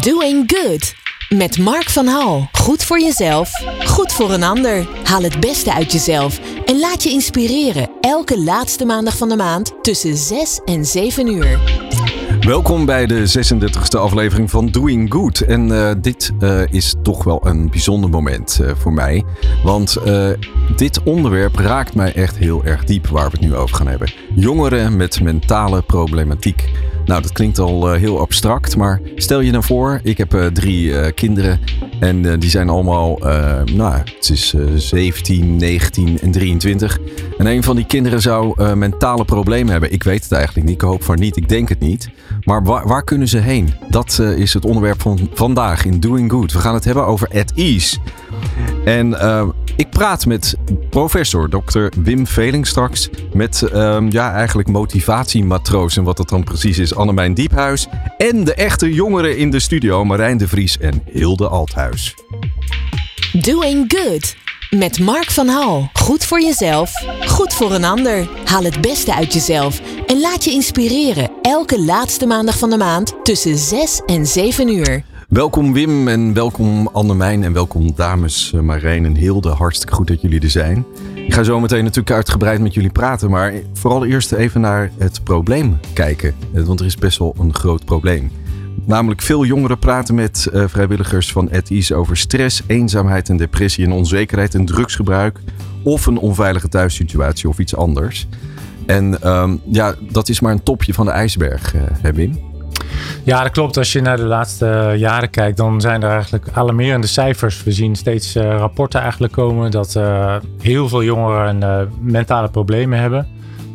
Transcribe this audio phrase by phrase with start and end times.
[0.00, 0.94] Doing Good.
[1.28, 2.48] Met Mark van Hal.
[2.52, 3.50] Goed voor jezelf,
[3.84, 4.86] goed voor een ander.
[5.04, 7.90] Haal het beste uit jezelf en laat je inspireren.
[8.00, 11.58] Elke laatste maandag van de maand tussen 6 en 7 uur.
[12.40, 15.40] Welkom bij de 36e aflevering van Doing Good.
[15.40, 19.24] En uh, dit uh, is toch wel een bijzonder moment uh, voor mij.
[19.64, 19.96] Want
[20.76, 24.12] dit onderwerp raakt mij echt heel erg diep waar we het nu over gaan hebben.
[24.34, 26.68] Jongeren met mentale problematiek.
[27.04, 31.60] Nou, dat klinkt al heel abstract, maar stel je nou voor, ik heb drie kinderen
[32.00, 33.18] en die zijn allemaal,
[33.74, 36.98] nou, het is 17, 19 en 23.
[37.38, 39.92] En een van die kinderen zou mentale problemen hebben.
[39.92, 42.08] Ik weet het eigenlijk niet, ik hoop van niet, ik denk het niet.
[42.44, 43.74] Maar waar, waar kunnen ze heen?
[43.88, 46.52] Dat uh, is het onderwerp van vandaag in Doing Good.
[46.52, 47.98] We gaan het hebben over at ease.
[48.84, 50.56] En uh, ik praat met
[50.90, 51.86] professor Dr.
[52.02, 53.10] Wim Veling straks.
[53.32, 56.94] Met uh, ja, eigenlijk motivatiematroos en wat dat dan precies is.
[56.94, 57.88] Annemijn Diephuis.
[58.18, 60.04] En de echte jongeren in de studio.
[60.04, 62.14] Marijn de Vries en Hilde Althuis.
[63.32, 64.39] Doing Good.
[64.78, 65.90] Met Mark van Hal.
[65.92, 66.92] Goed voor jezelf,
[67.26, 68.28] goed voor een ander.
[68.44, 71.30] Haal het beste uit jezelf en laat je inspireren.
[71.42, 75.04] Elke laatste maandag van de maand tussen 6 en 7 uur.
[75.28, 79.48] Welkom Wim en welkom Annemijn en welkom dames eh, Marijn en Hilde.
[79.48, 80.86] Hartstikke goed dat jullie er zijn.
[81.14, 85.24] Ik ga zo meteen natuurlijk uitgebreid met jullie praten, maar vooral eerst even naar het
[85.24, 86.34] probleem kijken.
[86.54, 88.30] Eh, want er is best wel een groot probleem.
[88.84, 93.92] Namelijk veel jongeren praten met uh, vrijwilligers van ETI's over stress, eenzaamheid en depressie en
[93.92, 95.40] onzekerheid en drugsgebruik.
[95.82, 98.26] Of een onveilige thuissituatie of iets anders.
[98.86, 102.32] En um, ja, dat is maar een topje van de ijsberg, uh?
[103.24, 103.76] Ja, dat klopt.
[103.76, 107.62] Als je naar de laatste jaren kijkt, dan zijn er eigenlijk alarmerende cijfers.
[107.62, 110.00] We zien steeds rapporten eigenlijk komen dat
[110.62, 113.26] heel veel jongeren mentale problemen hebben.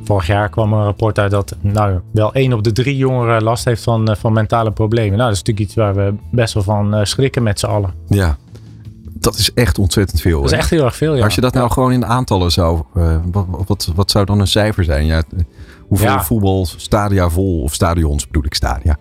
[0.06, 3.66] Vorig jaar kwam een rapport uit dat nou, wel één op de drie jongeren last
[3.66, 5.18] heeft van, van mentale problemen.
[5.18, 7.94] Nou, dat is natuurlijk iets waar we best wel van schrikken met z'n allen.
[8.08, 8.38] Ja,
[9.26, 10.42] dat is echt ontzettend veel.
[10.42, 11.24] Dat is echt heel erg veel, ja.
[11.24, 12.82] Als je dat nou gewoon in aantallen zou...
[12.98, 15.06] Uh, wat, wat, wat, zou dan een cijfer zijn?
[15.06, 15.24] Ja,
[15.88, 16.24] hoeveel ja.
[16.24, 18.98] voetbalstadia vol of stadions bedoel ik stadia?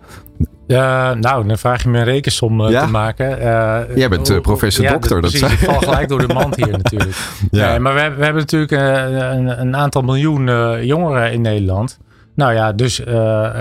[0.67, 2.85] Nou, dan vraag je me een rekensom uh, ja?
[2.85, 3.39] te maken.
[3.39, 5.21] Uh, Jij bent professor ja, dokter.
[5.21, 7.15] Dat precies, ik val gelijk door de mand hier natuurlijk.
[7.51, 7.69] ja.
[7.69, 10.45] Nee, maar we, we hebben natuurlijk een, een, aantal miljoen
[10.85, 11.99] jongeren in Nederland.
[12.35, 12.99] Nou ja, dus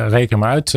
[0.09, 0.71] reken maar uit.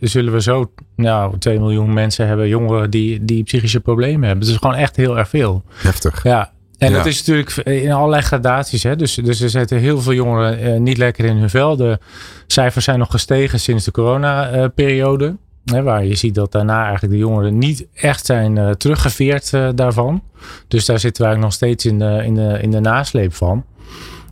[0.00, 4.46] Zullen we zo nou, 2 miljoen mensen hebben, jongeren die, die psychische problemen hebben.
[4.46, 5.62] Het is gewoon echt heel erg veel.
[5.74, 6.22] Heftig.
[6.22, 6.52] Ja.
[6.84, 6.96] En ja.
[6.96, 8.82] dat is natuurlijk in allerlei gradaties.
[8.82, 8.96] Hè?
[8.96, 11.76] Dus, dus er zitten heel veel jongeren uh, niet lekker in hun vel.
[11.76, 11.98] De
[12.46, 15.36] cijfers zijn nog gestegen sinds de coronaperiode.
[15.64, 20.22] Waar je ziet dat daarna eigenlijk de jongeren niet echt zijn teruggeveerd daarvan.
[20.68, 23.64] Dus daar zitten we eigenlijk nog steeds in de, in de, in de nasleep van.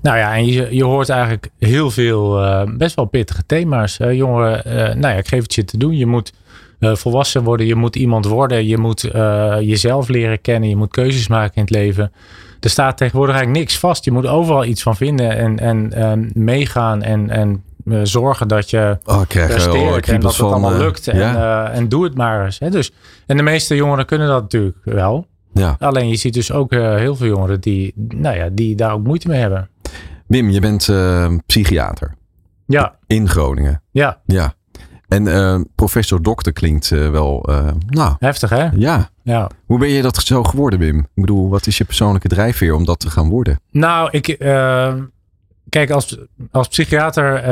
[0.02, 3.96] Nou ja, en je, je hoort eigenlijk heel veel uh, best wel pittige thema's.
[3.96, 4.62] Jongeren,
[5.00, 5.96] nou ja, ik geef het je te doen.
[5.96, 6.32] Je moet
[6.80, 9.00] volwassen worden, je moet iemand worden, je moet
[9.60, 12.12] jezelf leren kennen, je moet keuzes maken in het leven.
[12.62, 14.04] Er staat tegenwoordig eigenlijk niks vast.
[14.04, 17.64] Je moet overal iets van vinden en, en meegaan en, en
[18.02, 21.08] zorgen dat je oh, presteert oh, en dat het allemaal lukt.
[21.08, 21.70] En, ja?
[21.70, 22.58] en doe het maar eens.
[22.58, 22.70] Hè?
[22.70, 22.92] Dus,
[23.26, 25.26] en de meeste jongeren kunnen dat natuurlijk wel.
[25.54, 25.76] Ja.
[25.78, 29.28] Alleen je ziet dus ook heel veel jongeren die, nou ja, die daar ook moeite
[29.28, 29.68] mee hebben.
[30.26, 32.14] Wim, je bent uh, psychiater.
[32.66, 32.94] Ja.
[33.06, 33.82] In Groningen.
[33.90, 34.20] Ja.
[34.26, 34.54] Ja.
[35.12, 37.48] En uh, professor dokter klinkt uh, wel,
[37.86, 38.14] nou...
[38.18, 38.68] Heftig, hè?
[38.74, 39.08] Ja.
[39.22, 39.50] ja.
[39.66, 40.98] Hoe ben je dat zo geworden, Wim?
[40.98, 43.60] Ik bedoel, wat is je persoonlijke drijfveer om dat te gaan worden?
[43.70, 44.36] Nou, ik...
[45.68, 46.18] Kijk, als,
[46.50, 47.42] als psychiater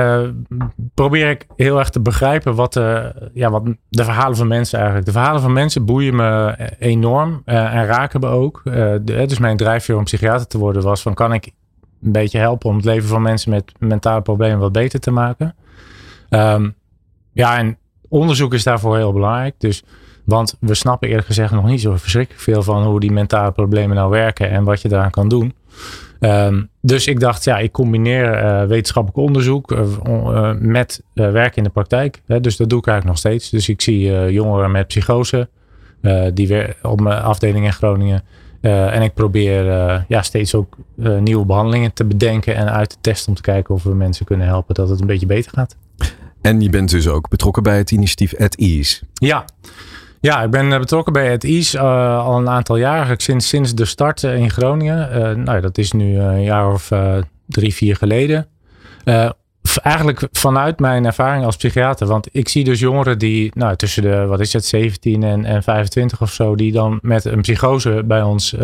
[0.94, 2.74] probeer ik heel erg te begrijpen wat,
[3.34, 5.06] ja, wat de verhalen van mensen eigenlijk.
[5.06, 8.60] De verhalen van mensen boeien me enorm en raken me ook.
[8.64, 11.50] De, dus mijn drijfveer om psychiater te worden was van kan ik
[12.02, 15.54] een beetje helpen om het leven van mensen met mentale problemen wat beter te maken.
[16.30, 16.74] Um,
[17.40, 17.76] ja, en
[18.08, 19.54] onderzoek is daarvoor heel belangrijk.
[19.58, 19.82] Dus,
[20.24, 23.96] want we snappen eerlijk gezegd nog niet zo verschrikkelijk veel van hoe die mentale problemen
[23.96, 25.54] nou werken en wat je daaraan kan doen.
[26.20, 31.64] Um, dus ik dacht, ja, ik combineer uh, wetenschappelijk onderzoek uh, uh, met werk in
[31.64, 32.22] de praktijk.
[32.26, 33.50] Hè, dus dat doe ik eigenlijk nog steeds.
[33.50, 35.48] Dus ik zie jongeren met psychose,
[36.34, 38.22] die weer op mijn afdeling in Groningen.
[38.60, 39.64] En ik probeer
[40.08, 40.76] ja, steeds ook
[41.20, 44.46] nieuwe behandelingen te bedenken en uit te testen om te kijken of we mensen kunnen
[44.46, 45.76] helpen dat het een beetje beter gaat.
[46.40, 49.02] En je bent dus ook betrokken bij het initiatief At Ease.
[49.14, 49.44] Ja,
[50.20, 54.22] ja ik ben betrokken bij At Ease al een aantal eigenlijk sinds, sinds de start
[54.22, 55.42] in Groningen.
[55.42, 56.92] nou, dat is nu een jaar of
[57.46, 58.48] drie, vier geleden
[59.82, 62.06] eigenlijk vanuit mijn ervaring als psychiater.
[62.06, 65.62] Want ik zie dus jongeren die nou, tussen de, wat is het, 17 en, en
[65.62, 68.54] 25 of zo, die dan met een psychose bij ons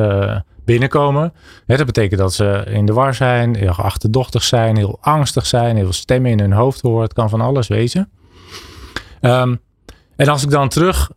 [0.66, 1.32] binnenkomen.
[1.66, 5.84] dat betekent dat ze in de war zijn, heel achterdochtig zijn, heel angstig zijn, heel
[5.84, 7.02] veel stemmen in hun hoofd horen.
[7.02, 8.08] Het kan van alles wezen.
[9.20, 9.60] Um,
[10.16, 11.10] en als ik dan terug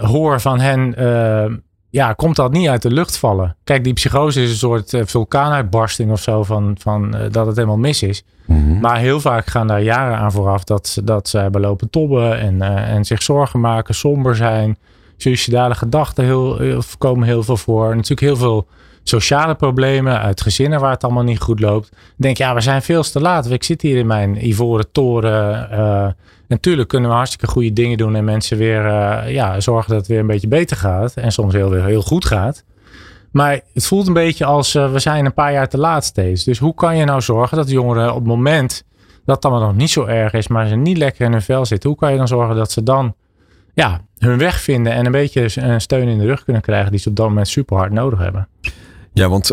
[0.00, 1.56] hoor van hen, uh,
[1.90, 3.56] ja, komt dat niet uit de lucht vallen.
[3.64, 7.56] Kijk, die psychose is een soort uh, vulkaanuitbarsting of zo van, van uh, dat het
[7.56, 8.24] helemaal mis is.
[8.46, 8.80] Mhm.
[8.80, 12.38] Maar heel vaak gaan daar jaren aan vooraf dat, ze- dat ze hebben lopen tobben
[12.40, 14.78] en, eh, en zich zorgen maken, somber zijn.
[15.16, 17.88] Suicidale gedachten heel, heel, komen heel veel voor.
[17.88, 18.66] Natuurlijk heel veel
[19.02, 21.90] sociale problemen uit gezinnen waar het allemaal niet goed loopt.
[22.16, 23.50] Denk, ja, we zijn veel te laat.
[23.50, 25.70] Ik zit hier in mijn ivoren toren.
[25.70, 26.08] eh,
[26.48, 30.08] natuurlijk kunnen we hartstikke goede dingen doen en mensen weer eh, ja, zorgen dat het
[30.08, 31.14] weer een beetje beter gaat.
[31.14, 32.64] En soms heel, heel goed gaat.
[33.30, 36.44] Maar het voelt een beetje als eh, we zijn een paar jaar te laat steeds.
[36.44, 38.84] Dus hoe kan je nou zorgen dat jongeren op het moment
[39.24, 41.90] dat allemaal nog niet zo erg is, maar ze niet lekker in hun vel zitten,
[41.90, 43.14] hoe kan je dan zorgen dat ze dan
[43.74, 47.00] ja, hun weg vinden en een beetje een steun in de rug kunnen krijgen die
[47.00, 48.48] ze op dat moment super hard nodig hebben?
[49.12, 49.50] Ja, want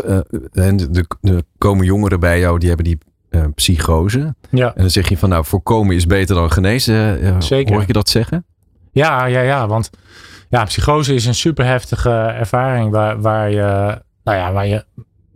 [0.52, 2.98] en de, de komen jongeren bij jou die hebben die
[3.30, 4.34] eh, psychose.
[4.50, 4.66] Ja.
[4.74, 7.20] En dan zeg je van nou, voorkomen is beter dan genezen.
[7.20, 7.72] Eh, Zeker.
[7.72, 8.44] Hoor ik je dat zeggen?
[8.92, 9.66] Ja, ja, ja.
[9.66, 9.90] Want
[10.48, 14.84] ja, psychose is een super heftige ervaring waar, waar je, nou ja, waar je,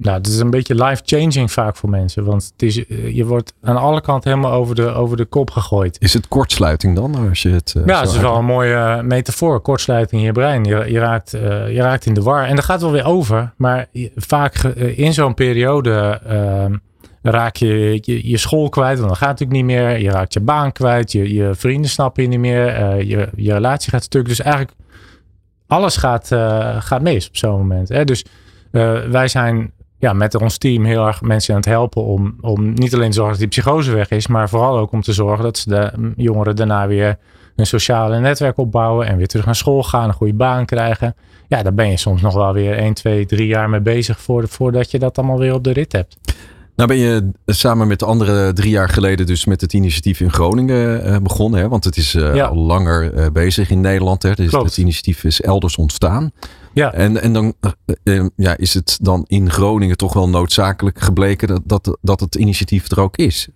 [0.02, 2.24] nou, het is een beetje life-changing vaak voor mensen.
[2.24, 5.50] Want het is, eh, je wordt aan alle kanten helemaal over de, over de kop
[5.50, 5.96] gegooid.
[6.00, 7.28] Is het kortsluiting dan?
[7.28, 9.60] Als je het, eh, Ja, het is wel een mooie eh, metafoor.
[9.60, 10.64] Kortsluiting in je brein.
[10.64, 12.44] Je, je, raakt, je raakt in de war.
[12.44, 13.52] En dat gaat wel weer over.
[13.56, 16.20] Maar vaak in zo'n periode
[17.22, 18.96] raak je, je je school kwijt.
[18.96, 20.00] Want dat gaat natuurlijk niet meer.
[20.00, 21.12] Je raakt je baan kwijt.
[21.12, 22.64] Je, je vrienden snappen je niet meer.
[23.04, 24.28] je, je relatie gaat stuk.
[24.28, 24.74] Dus eigenlijk
[25.66, 26.26] alles gaat,
[26.78, 27.88] gaat mis op zo'n moment.
[27.88, 28.04] Hè?
[28.04, 28.24] Dus
[29.10, 29.72] wij zijn
[30.02, 33.14] ja, met ons team heel erg mensen aan het helpen om, om niet alleen te
[33.16, 35.92] zorgen dat die psychose weg is, maar vooral ook om te zorgen dat ze de
[35.96, 37.18] mm, jongeren daarna weer
[37.56, 41.14] een sociale netwerk opbouwen en weer terug naar school gaan, een goede baan krijgen.
[41.48, 44.48] Ja, daar ben je soms nog wel weer 1, 2, 3 jaar mee bezig voor,
[44.48, 46.16] voordat je dat allemaal weer op de rit hebt.
[46.76, 50.32] Nou ben je samen met de andere drie jaar geleden dus met het initiatief in
[50.32, 51.60] Groningen eh, begonnen.
[51.60, 51.68] Hè?
[51.68, 52.44] Want het is eh, Ja.
[52.46, 54.22] al langer eh, bezig in Nederland.
[54.22, 54.32] Hè?
[54.32, 54.66] Dus Klopt.
[54.66, 56.32] het initiatief is elders ontstaan.
[56.74, 56.92] Ja.
[56.92, 61.48] En, en dan eh, eh, ja, is het dan in Groningen toch wel noodzakelijk gebleken
[61.48, 63.48] dat, dat, dat het initiatief er ook is.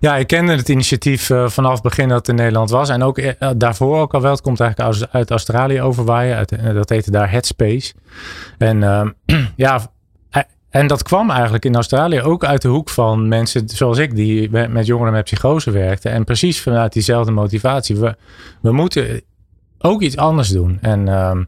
[0.00, 2.88] Ja, ik kende het initiatief eh, vanaf het begin dat het in Nederland was.
[2.88, 3.20] En ook
[3.56, 4.30] daarvoor ook al wel.
[4.30, 6.36] Het komt eigenlijk uit, Australië overwaaien.
[6.36, 7.92] Uit, dat heette daar Headspace.
[8.58, 9.10] En ehm,
[9.56, 9.90] ja,
[10.70, 14.50] en dat kwam eigenlijk in Australië ook uit de hoek van mensen zoals ik, die
[14.50, 16.12] met met jongeren met psychose werkten.
[16.12, 17.96] En precies vanuit diezelfde motivatie.
[17.96, 18.16] We,
[18.62, 19.22] we moeten
[19.78, 20.78] ook iets anders doen.
[20.80, 21.42] En ehm,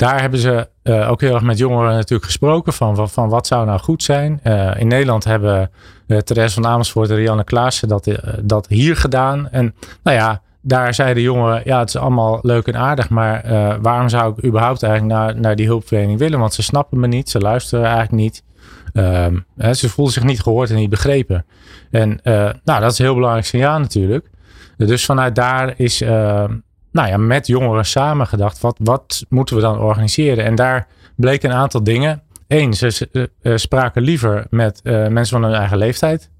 [0.00, 3.46] daar hebben ze eh, ook heel erg met jongeren natuurlijk gesproken van, van, van wat
[3.46, 4.40] zou nou goed zijn.
[4.42, 5.70] Eh, in Nederland hebben
[6.06, 8.08] uh, Therese van Amersfoort en Rianne Klaassen dat,
[8.42, 9.48] dat hier gedaan.
[9.50, 13.44] En nou ja, daar zeiden jongeren, ja het is allemaal leuk en aardig, maar
[13.82, 16.38] waarom zou ik überhaupt eigenlijk naar, naar die hulpverlening willen?
[16.38, 18.42] Want ze snappen me niet, ze luisteren eigenlijk niet.
[18.92, 21.46] Um, hè, ze voelen zich niet gehoord en niet begrepen.
[21.90, 22.20] En
[22.64, 24.30] nou, dat is een heel belangrijk signaal natuurlijk.
[24.76, 26.02] Dus vanuit daar is
[26.92, 30.44] nou ja, met jongeren samen gedacht, wat, wat moeten we dan organiseren?
[30.44, 32.22] En daar bleken een aantal dingen.
[32.48, 33.08] Eén, ze
[33.42, 36.30] uh, spraken liever met uh, mensen van hun eigen leeftijd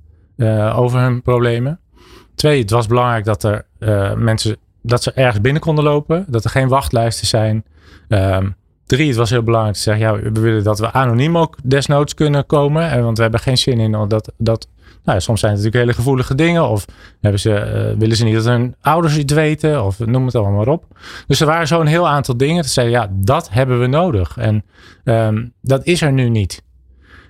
[0.75, 1.81] over hun problemen.
[2.35, 3.64] Twee, het was belangrijk dat er
[4.19, 7.64] mensen dat ze ergens binnen konden lopen, dat er geen wachtlijsten zijn.
[8.08, 8.55] Um,
[8.87, 12.14] drie, het was heel belangrijk te zeggen, ja, we willen dat we anoniem ook desnoods
[12.14, 14.69] kunnen komen, want we hebben geen zin in dat, dat
[15.05, 16.69] nou ja, soms zijn het natuurlijk hele gevoelige dingen.
[16.69, 16.85] Of
[17.20, 19.85] hebben ze, uh, willen ze niet dat hun ouders iets weten.
[19.85, 20.85] Of noem het allemaal maar op.
[21.27, 22.63] Dus er waren zo'n heel aantal dingen.
[22.63, 24.36] Dat zeiden, ja, dat hebben we nodig.
[24.39, 24.65] En
[25.05, 26.63] um, dat is er nu niet.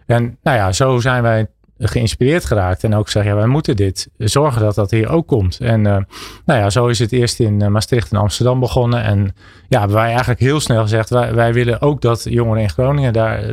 [0.07, 1.47] En nou ja, zo zijn wij
[1.79, 2.85] geïnspireerd geraakt.
[2.85, 5.59] En ook zeggen, ja, wij moeten dit zorgen dat dat hier ook komt.
[5.61, 5.97] En uh,
[6.45, 9.03] nou ja, zo is het eerst in uh, Maastricht en Amsterdam begonnen.
[9.03, 9.35] En
[9.69, 13.53] ja, wij eigenlijk heel snel gezegd, wij, wij willen ook dat jongeren in Groningen daar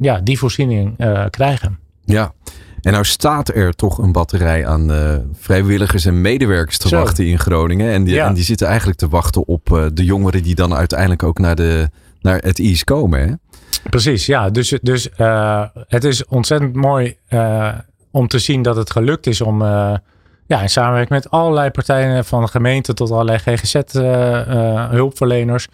[0.00, 0.96] ja, die voorziening
[1.30, 1.78] krijgen.
[2.04, 2.32] Ja,
[2.84, 6.98] en nou staat er toch een batterij aan uh, vrijwilligers en medewerkers te Zo.
[6.98, 7.92] wachten in Groningen.
[7.92, 8.26] En die, Ja.
[8.26, 11.56] en die zitten eigenlijk te wachten op uh, de jongeren die dan uiteindelijk ook naar,
[11.56, 13.20] de, naar het IS komen.
[13.20, 13.32] Hè?
[13.90, 14.50] Precies, ja.
[14.50, 17.16] Dus, dus uh, het is ontzettend mooi
[18.10, 19.62] om te zien dat het gelukt is om
[20.46, 25.68] ja, in samenwerking met allerlei partijen van de gemeente tot allerlei GGZ-hulpverleners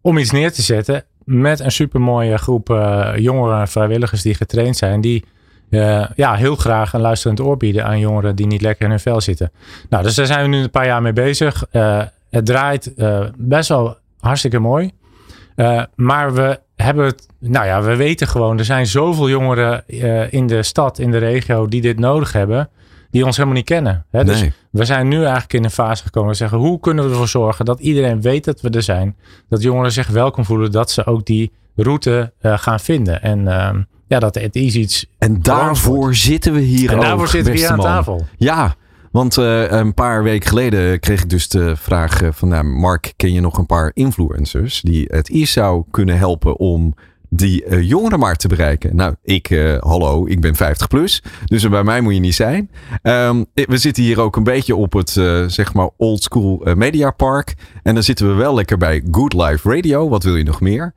[0.00, 2.68] om iets neer te zetten met een supermooie groep
[3.16, 5.00] jongeren en vrijwilligers die getraind zijn.
[5.00, 5.24] Die
[5.70, 9.00] uh, ja, heel graag een luisterend oor bieden aan jongeren die niet lekker in hun
[9.00, 9.52] vel zitten.
[9.88, 11.66] Nou, dus daar zijn we nu een paar jaar mee bezig.
[11.72, 14.90] Uh, het draait uh, best wel hartstikke mooi.
[15.94, 19.84] maar we hebben het, nou ja, we weten gewoon, er zijn zoveel jongeren
[20.30, 22.68] in de stad, in de regio, die dit nodig hebben,
[23.10, 24.06] die ons helemaal niet kennen.
[24.10, 24.24] Hè?
[24.24, 26.30] Dus we zijn nu eigenlijk in een fase gekomen.
[26.30, 29.16] We zeggen, hoe kunnen we ervoor zorgen dat iedereen weet dat we er zijn?
[29.48, 33.22] Dat jongeren zich welkom voelen, dat ze ook die route gaan vinden.
[33.22, 33.82] En ehm,
[34.14, 35.06] ja, dat het is iets.
[35.18, 37.86] En daarvoor zitten we hier En ook, daarvoor zitten we hier aan man.
[37.86, 38.26] tafel.
[38.36, 38.74] Ja,
[39.10, 43.32] Want uh, een paar weken geleden kreeg ik dus de vraag van, nou, Mark, ken
[43.32, 46.94] je nog een paar influencers die het iets zou kunnen helpen om
[47.36, 48.96] die uh, jongeren maar te bereiken.
[48.96, 51.22] Nou, ik, uh, hallo, ik ben 50 plus.
[51.44, 52.70] Dus bij mij moet je niet zijn.
[53.02, 55.10] Um, we zitten hier ook een beetje op het,
[55.46, 57.54] zeg maar, old school media park.
[57.82, 60.08] En dan zitten we wel lekker bij Good Life Radio.
[60.08, 60.94] Wat wil je nog meer?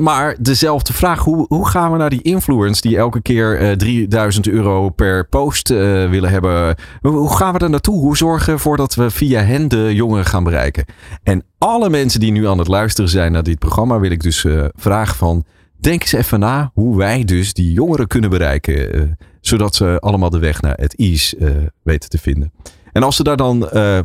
[0.00, 4.88] maar dezelfde vraag, hoe, hoe gaan we naar die influence die elke keer 3000 euro
[4.90, 6.76] per post willen hebben?
[7.00, 8.00] Hoe gaan we daar naartoe?
[8.00, 10.84] Hoe zorgen we ervoor dat we via hen de jongeren gaan bereiken?
[11.22, 14.46] En alle mensen die nu aan het luisteren zijn naar dit programma, wil ik dus
[14.74, 15.44] vragen van
[15.86, 18.96] Denk eens even na hoe wij dus die jongeren kunnen bereiken.
[18.96, 22.52] Uh, zodat ze allemaal de weg naar het IS uh, weten te vinden.
[22.92, 23.98] En als ze daar dan uh,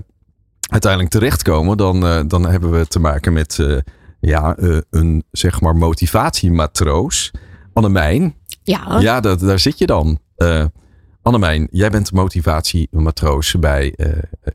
[0.69, 3.59] uiteindelijk terechtkomen, dan, dan hebben we te maken met
[4.19, 4.55] ja,
[4.89, 7.31] een zeg maar motivatiematroos.
[7.73, 8.35] Annemijn.
[8.63, 8.99] Ja.
[8.99, 10.19] Ja, dat, daar zit je dan.
[11.23, 14.07] Annemijn, jij bent motivatiematroos bij uh,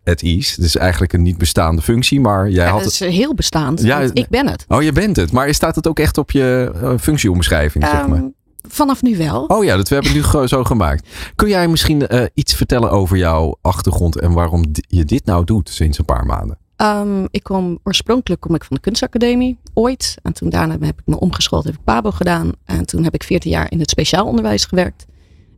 [0.05, 0.55] At Ease.
[0.55, 2.91] Het is eigenlijk een niet bestaande functie, maar jij ja, had het.
[2.91, 3.83] is heel bestaand.
[3.83, 4.65] Ja, ik ben het.
[4.69, 5.33] Oh, je bent het.
[5.33, 8.19] Maar staat het ook echt op je uh, functieomschrijving, um, zeg maar?
[8.19, 8.29] Ehm,
[8.69, 9.45] vanaf nu wel.
[9.45, 11.09] Oh ja, dat we hebben het nu zo gemaakt.
[11.35, 15.69] Kun jij misschien uh, iets vertellen over jouw achtergrond en waarom je dit nou doet
[15.69, 16.59] sinds een paar maanden?
[16.77, 20.17] Um, ik kom oorspronkelijk kom ik van de kunstacademie, ooit.
[20.23, 22.53] En toen daarna heb ik me omgeschoold, heb ik PABO gedaan.
[22.65, 25.07] En toen heb ik 14 jaar in het speciaal onderwijs gewerkt.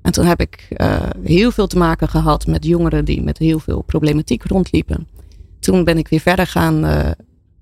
[0.02, 3.58] En toen heb ik uh, heel veel te maken gehad met jongeren die met heel
[3.58, 5.08] veel problematiek rondliepen.
[5.60, 7.10] Toen ben ik weer verder gaan uh,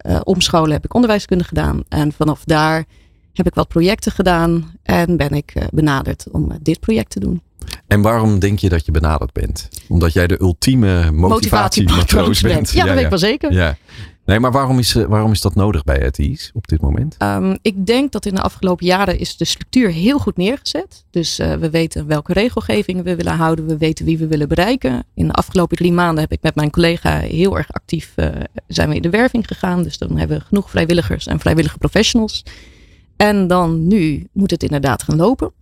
[0.07, 1.83] uh, omscholen, heb ik onderwijskunde gedaan.
[1.89, 2.85] En vanaf daar
[3.33, 7.43] heb ik wat projecten gedaan en ben ik benaderd om dit project te doen.
[7.87, 9.69] En waarom denk je dat je benaderd bent?
[9.89, 12.55] Omdat jij de ultieme motivatiematroos bent.
[12.55, 12.71] bent.
[12.71, 13.53] Ja, dat ja, weet ik wel zeker.
[13.53, 13.77] Ja.
[14.27, 17.17] Nee, maar waarom is, waarom is dat nodig bij ETI's op dit moment?
[17.23, 21.05] Um, ik denk dat in de afgelopen jaren is de structuur heel goed neergezet.
[21.11, 23.67] Dus uh, we weten welke regelgevingen we willen houden.
[23.67, 25.05] We weten wie we willen bereiken.
[25.15, 28.29] In de afgelopen drie maanden heb ik met mijn collega heel erg actief uh,
[28.67, 29.83] zijn we in de werving gegaan.
[29.83, 32.45] Dus dan hebben we genoeg vrijwilligers en vrijwillige professionals.
[33.17, 35.53] En dan nu moet het inderdaad gaan lopen.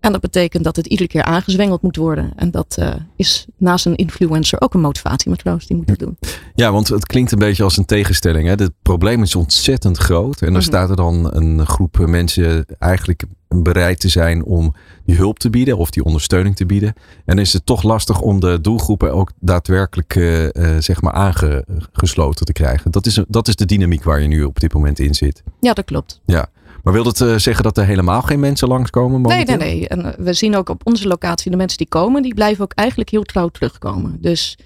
[0.00, 2.32] En dat betekent dat het iedere keer aangezwengeld moet worden.
[2.36, 6.18] En dat uh, is naast een influencer ook een motivatiematroos die moet dat doen.
[6.54, 8.46] Ja, want het klinkt een beetje als een tegenstelling.
[8.48, 8.54] Hè?
[8.54, 10.34] Het probleem is ontzettend groot.
[10.34, 10.62] En dan mm -hmm.
[10.62, 15.76] staat er dan een groep mensen eigenlijk bereid te zijn om die hulp te bieden
[15.76, 16.88] of die ondersteuning te bieden.
[16.88, 22.46] En dan is het toch lastig om de doelgroepen ook daadwerkelijk uh, zeg maar aangesloten
[22.46, 22.90] te krijgen.
[22.90, 25.42] Dat is, dat is de dynamiek waar je nu op dit moment in zit.
[25.60, 26.20] Ja, dat klopt.
[26.26, 26.48] Ja.
[26.82, 29.20] Maar wil dat uh, zeggen dat er helemaal geen mensen langskomen?
[29.20, 29.56] Momenteel?
[29.56, 29.88] Nee, nee, nee.
[29.88, 33.10] En we zien ook op onze locatie de mensen die komen, die blijven ook eigenlijk
[33.10, 34.18] heel trouw terugkomen.
[34.20, 34.58] Dus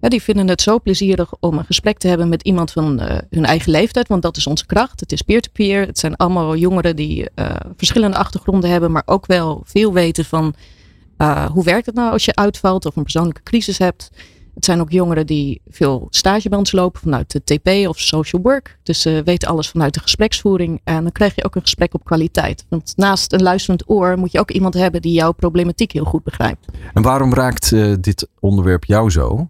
[0.00, 3.18] ja, die vinden het zo plezierig om een gesprek te hebben met iemand van uh,
[3.30, 5.00] hun eigen leeftijd, want dat is onze kracht.
[5.00, 5.76] Het is peer-to-peer.
[5.76, 5.86] -peer.
[5.86, 10.54] Het zijn allemaal jongeren die uh, verschillende achtergronden hebben, maar ook wel veel weten van
[11.52, 14.10] hoe werkt het nou als je uitvalt of een persoonlijke crisis hebt.
[14.54, 18.42] Het zijn ook jongeren die veel stage bij ons lopen vanuit de TP of social
[18.42, 18.78] work.
[18.82, 20.80] Dus ze weten alles vanuit de gespreksvoering.
[20.84, 22.64] En dan krijg je ook een gesprek op kwaliteit.
[22.68, 26.22] Want naast een luisterend oor moet je ook iemand hebben die jouw problematiek heel goed
[26.22, 26.66] begrijpt.
[26.94, 29.48] En waarom raakt uh, dit onderwerp jou zo?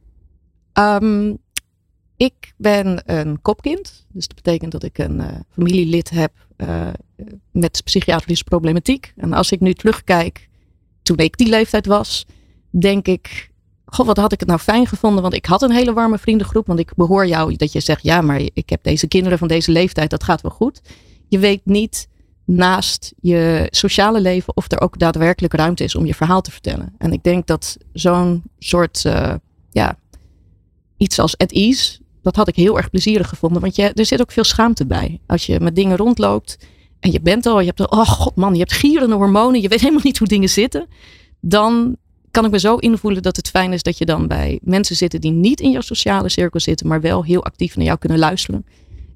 [0.73, 1.39] Um,
[2.17, 4.07] ik ben een kopkind.
[4.09, 6.89] Dus dat betekent dat ik een uh, familielid heb uh,
[7.53, 9.13] met psychiatrische problematiek.
[9.17, 10.49] En als ik nu terugkijk,
[11.03, 12.27] toen ik die leeftijd was,
[12.71, 13.50] denk ik,
[13.91, 15.23] God, wat had ik het nou fijn gevonden.
[15.23, 16.67] Want ik had een hele warme vriendengroep.
[16.67, 19.73] Want ik behoor jou dat je zegt, ja, maar ik heb deze kinderen van deze
[19.73, 20.81] leeftijd, dat gaat wel goed.
[21.29, 22.09] Je weet niet
[22.45, 26.95] naast je sociale leven of er ook daadwerkelijk ruimte is om je verhaal te vertellen.
[26.99, 29.35] En ik denk dat zo'n soort, uh,
[29.71, 29.99] ja,
[30.97, 33.61] iets als at ease, dat had ik heel erg plezierig gevonden.
[33.61, 35.21] Want je, er zit ook veel schaamte bij.
[35.27, 36.59] Als je met dingen rondloopt
[37.01, 39.81] en je bent al, je hebt, oh god man, je hebt gierende hormonen, je weet
[39.81, 40.87] helemaal niet hoe dingen zitten.
[41.41, 41.97] Dan
[42.31, 45.21] kan ik me zo invoelen dat het fijn is dat je dan bij mensen zit
[45.21, 48.65] die niet in jouw sociale cirkel zitten, maar wel heel actief naar jou kunnen luisteren.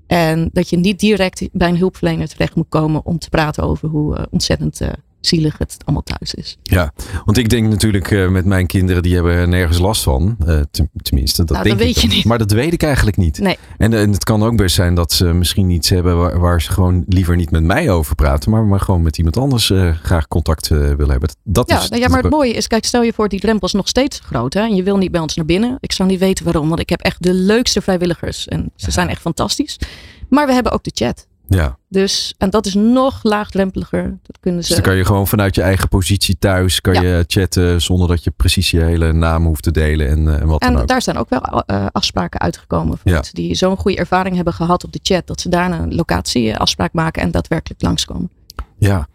[0.06, 3.88] En dat je niet direct bij een hulpverlener terecht moet komen om te praten over
[3.88, 4.88] hoe uh, ontzettend uh,
[5.26, 6.59] zielig het allemaal thuis is.
[6.62, 6.93] Ja,
[7.25, 10.37] want ik denk natuurlijk uh, met mijn kinderen, die hebben nergens last van.
[10.47, 10.61] Uh,
[11.02, 12.02] tenminste, dat nou, denk dat weet ik.
[12.02, 12.25] Je niet.
[12.25, 13.38] Maar dat weet ik eigenlijk niet.
[13.38, 13.59] Nee.
[13.78, 16.71] En, en het kan ook best zijn dat ze misschien iets hebben waar, waar, ze
[16.71, 20.28] gewoon liever niet met mij over praten, maar, maar gewoon met iemand anders uh, graag
[20.28, 21.35] contact willen hebben.
[21.45, 23.66] Dat ja, is, nou, ja, maar het mooie is, kijk, stel je voor, die drempel
[23.66, 24.54] is nog steeds groot.
[24.54, 25.76] Hè, en je wil niet bij ons naar binnen.
[25.81, 28.49] Ik zou niet weten waarom, want ik heb echt de leukste vrijwilligers.
[28.49, 28.93] En ze ja.
[28.93, 29.78] zijn echt fantastisch.
[30.28, 31.26] Maar we hebben ook de chat.
[31.54, 31.78] Ja.
[31.88, 34.18] Dus, en dat is nog laagdrempeliger.
[34.23, 34.66] Dat kunnen ze...
[34.66, 37.02] Dus dan kan je gewoon vanuit je eigen positie thuis kan ja.
[37.02, 40.46] je chatten zonder dat je precies je hele naam hoeft te delen en, uh, en
[40.46, 40.88] wat en dan ook.
[40.88, 43.12] daar zijn ook wel uh, afspraken uitgekomen van ja.
[43.12, 46.92] mensen die zo'n goede ervaring hebben gehad op de chat, dat ze daar een locatieafspraak
[46.92, 48.30] maken en daadwerkelijk langskomen.
[48.86, 49.08] Ja.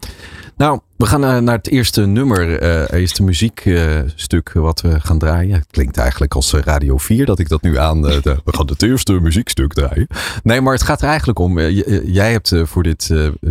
[0.56, 5.18] Nou, we gaan uh, naar het eerste nummer, uh, eerste muziekstuk uh, wat we gaan
[5.18, 5.54] draaien.
[5.54, 8.02] Het klinkt eigenlijk als Radio 4 dat ik dat nu aan.
[8.02, 10.06] De, we gaan het eerste muziekstuk draaien.
[10.42, 11.58] Nee, maar het gaat er eigenlijk om.
[11.58, 13.02] jij hebt voor dit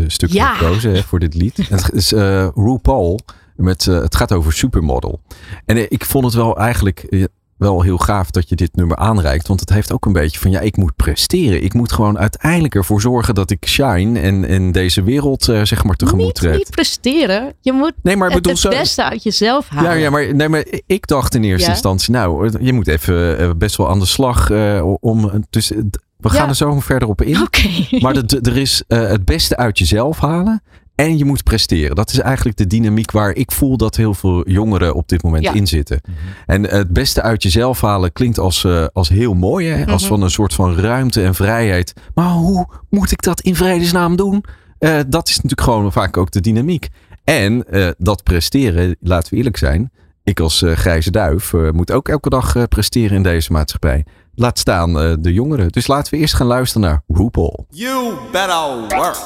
[0.08, 0.54] stuk ja.
[0.54, 1.58] gekozen, hè, voor dit lied.
[1.70, 2.12] het is
[2.56, 3.20] RuPaul.
[3.56, 5.22] Met, het gaat over supermodel.
[5.66, 7.30] En ik vond het wel eigenlijk
[7.60, 9.48] wel heel gaaf dat je dit nummer aanreikt.
[9.48, 11.64] Want het heeft ook een beetje van ja, ik moet presteren.
[11.64, 15.84] Ik moet gewoon uiteindelijk ervoor zorgen dat ik shine en, en deze wereld uh, zeg
[15.84, 16.58] maar tegemoet niet, red.
[16.58, 17.54] Niet presteren.
[17.62, 19.92] Je moet nee, maar het, bedoel, het beste uit jezelf halen.
[19.92, 23.50] Ja, ja maar, nee, maar ik dacht in eerste instantie, nou, je moet even uh,
[23.58, 25.46] best wel aan de slag uh, om.
[25.50, 25.72] Dus
[26.18, 27.38] we gaan er zo verder op in.
[27.50, 28.00] Okay.
[28.00, 30.62] Maar de, er is het beste uit jezelf halen.
[31.00, 31.96] En je moet presteren.
[31.96, 35.46] Dat is eigenlijk de dynamiek waar ik voel dat heel veel jongeren op dit moment
[35.54, 36.02] in zitten.
[36.04, 36.16] Mhm.
[36.46, 39.68] En het beste uit jezelf halen klinkt als, uh, als heel mooi.
[39.68, 39.86] Hè?
[39.86, 40.12] Als mhm.
[40.12, 41.94] van een soort van ruimte en vrijheid.
[42.14, 44.44] Maar hoe moet ik dat in vredesnaam doen?
[44.80, 46.88] Uh, dat is natuurlijk gewoon vaak ook de dynamiek.
[47.24, 49.92] En uh, dat presteren, laten we eerlijk zijn.
[50.24, 54.06] Ik als grijze duif moet ook elke dag presteren in deze maatschappij.
[54.40, 55.70] Laat staan de jongeren.
[55.70, 57.66] Dus laten we eerst gaan luisteren naar RuPaul.
[57.70, 59.18] You better work.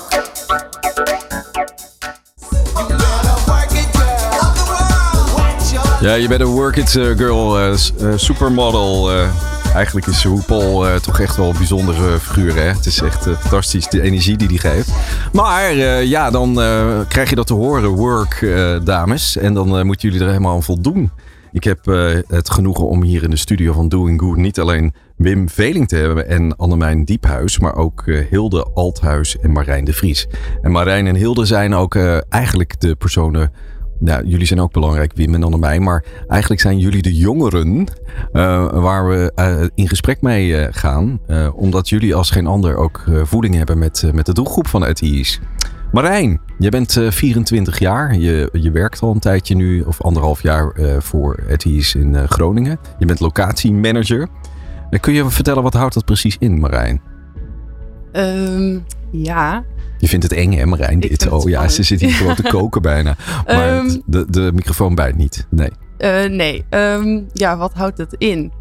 [6.01, 7.73] Ja, je bent een work it uh, girl, uh,
[8.15, 9.11] supermodel.
[9.73, 12.55] eigenlijk is RuPaul toch echt wel een bijzondere figuur.
[12.55, 12.61] Hè?
[12.61, 14.91] Het is echt fantastisch, de energie die hij geeft.
[15.33, 15.73] Maar
[16.05, 16.53] ja, dan
[17.07, 18.47] krijg je dat te horen, work
[18.83, 19.37] dames.
[19.37, 21.11] En dan moeten jullie er helemaal aan voldoen.
[21.53, 21.85] Ik heb
[22.27, 25.95] het genoegen om hier in de studio van Doing Good niet alleen Wim Veling te
[25.95, 30.27] hebben en Annemijn Diephuis, maar ook Hilde Althuis en Marijn de Vries.
[30.61, 31.95] En Marijn en Hilde zijn ook
[32.29, 33.51] eigenlijk de personen
[33.99, 35.79] nou, jullie zijn ook belangrijk, Wim en mij.
[35.79, 37.87] Maar eigenlijk zijn jullie de jongeren
[38.71, 41.19] waar we in gesprek mee gaan.
[41.55, 45.39] omdat jullie als geen ander ook voeding hebben met, met de doelgroep van ETI's.
[45.93, 48.15] Marijn, je bent 24 jaar.
[48.15, 52.79] Je, je werkt al een tijdje nu, of anderhalf jaar voor ETI's in Groningen.
[52.97, 54.27] Je bent locatiemanager.
[54.99, 57.01] kun je vertellen, wat houdt dat precies in, Marijn?
[58.13, 59.63] Um, ja,
[60.03, 60.99] je vindt het eng, hè, Marijn?
[60.99, 61.29] Dit.
[61.29, 63.15] Oh ja, ze zit hier gewoon te koken bijna.
[63.45, 65.47] Maar um, de, de microfoon bijt niet.
[65.49, 65.69] Nee.
[65.97, 66.65] Uh, nee.
[66.69, 68.51] Um, ja, wat houdt het in?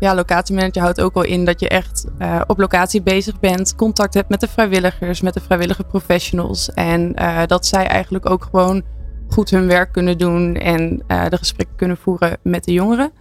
[0.00, 4.14] Ja, locatiemanager houdt ook wel in dat je echt uh, op locatie bezig bent, contact
[4.14, 6.72] hebt met de vrijwilligers, met de vrijwillige professionals.
[6.72, 8.82] En uh, dat zij eigenlijk ook gewoon
[9.28, 13.12] goed hun werk kunnen doen en de gesprekken kunnen voeren met de jongeren.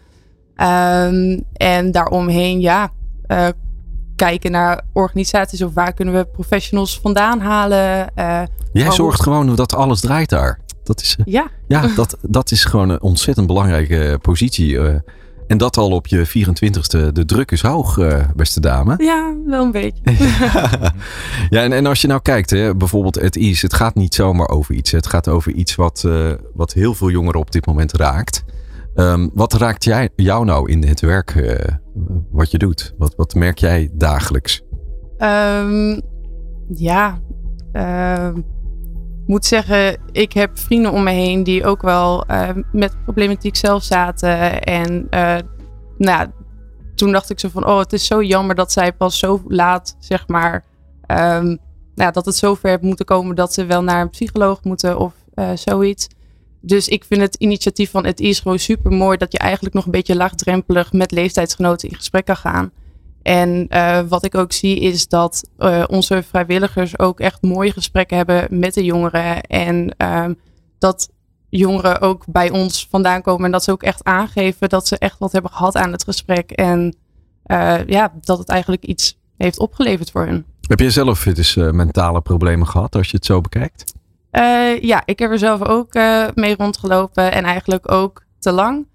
[1.54, 2.92] en daaromheen, ja,
[4.16, 8.12] kijken naar organisaties of waar kunnen we professionals vandaan halen.
[8.74, 10.60] Jij zorgt gewoon dat alles draait daar.
[10.84, 14.80] Dat is, ja, ja dat, dat is gewoon een ontzettend belangrijke positie.
[15.48, 17.12] En dat al op je 24ste.
[17.12, 18.00] De druk is hoog,
[18.36, 18.96] beste dame.
[18.98, 20.02] Ja, wel een beetje.
[21.50, 24.48] ja, en, en als je nou kijkt, hè, bijvoorbeeld het is, het gaat niet zomaar
[24.48, 24.92] over iets.
[24.92, 26.08] Het gaat over iets wat,
[26.54, 28.44] wat heel veel jongeren op dit moment raakt.
[28.96, 31.56] Um, wat raakt jij, jou nou in het werk uh,
[32.32, 32.94] wat je doet?
[32.98, 34.64] Wat, wat merk jij dagelijks?
[35.18, 36.02] Um,
[36.68, 37.20] ja,
[37.74, 38.30] uh,
[39.26, 43.84] moet zeggen, ik heb vrienden om me heen die ook wel uh, met problematiek zelf
[43.84, 44.62] zaten.
[44.62, 45.36] En uh,
[45.98, 46.28] nou,
[46.96, 49.96] toen dacht ik zo van, oh, het is zo jammer dat zij pas zo laat,
[50.00, 50.64] zeg maar,
[51.08, 51.58] um,
[51.96, 55.14] nou, dat het zover heeft moeten komen dat ze wel naar een psycholoog moeten of
[55.56, 56.08] zoiets.
[56.62, 59.92] Dus ik vind het initiatief van het is super mooi dat je eigenlijk nog een
[59.92, 62.72] beetje laagdrempelig met leeftijdsgenoten in gesprek kan gaan.
[63.24, 68.18] En uh, wat ik ook zie is dat uh, onze vrijwilligers ook echt mooie gesprekken
[68.18, 69.42] hebben met de jongeren.
[69.42, 70.26] En uh,
[70.80, 71.10] dat
[71.50, 75.20] jongeren ook bij ons vandaan komen en dat ze ook echt aangeven dat ze echt
[75.20, 76.52] wat hebben gehad aan het gesprek.
[76.52, 76.96] En
[77.48, 80.46] uh, ja, dat het eigenlijk iets heeft opgeleverd voor hun.
[80.62, 83.94] Heb je zelf dus mentale problemen gehad als je het zo bekijkt?
[84.82, 85.94] Ja, ik heb er zelf ook
[86.34, 88.88] mee rondgelopen en eigenlijk ook te lang.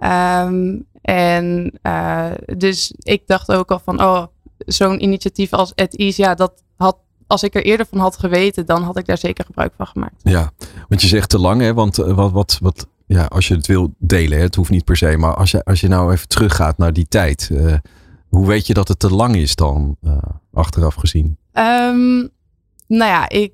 [0.00, 4.24] Um, en uh, dus ik dacht ook al van, oh,
[4.58, 8.66] zo'n initiatief als At Ease, ja, dat had, als ik er eerder van had geweten,
[8.66, 10.20] dan had ik daar zeker gebruik van gemaakt.
[10.22, 10.50] Ja,
[10.88, 11.74] want je zegt te lang, hè?
[11.74, 14.96] Want wat, wat, wat ja, als je het wil delen, hè, het hoeft niet per
[14.96, 17.50] se, maar als je, als je nou even teruggaat naar die tijd,
[18.28, 19.96] hoe weet je dat het te lang is dan,
[20.52, 21.38] achteraf gezien?
[21.52, 22.30] Um,
[22.86, 23.52] nou ja, ik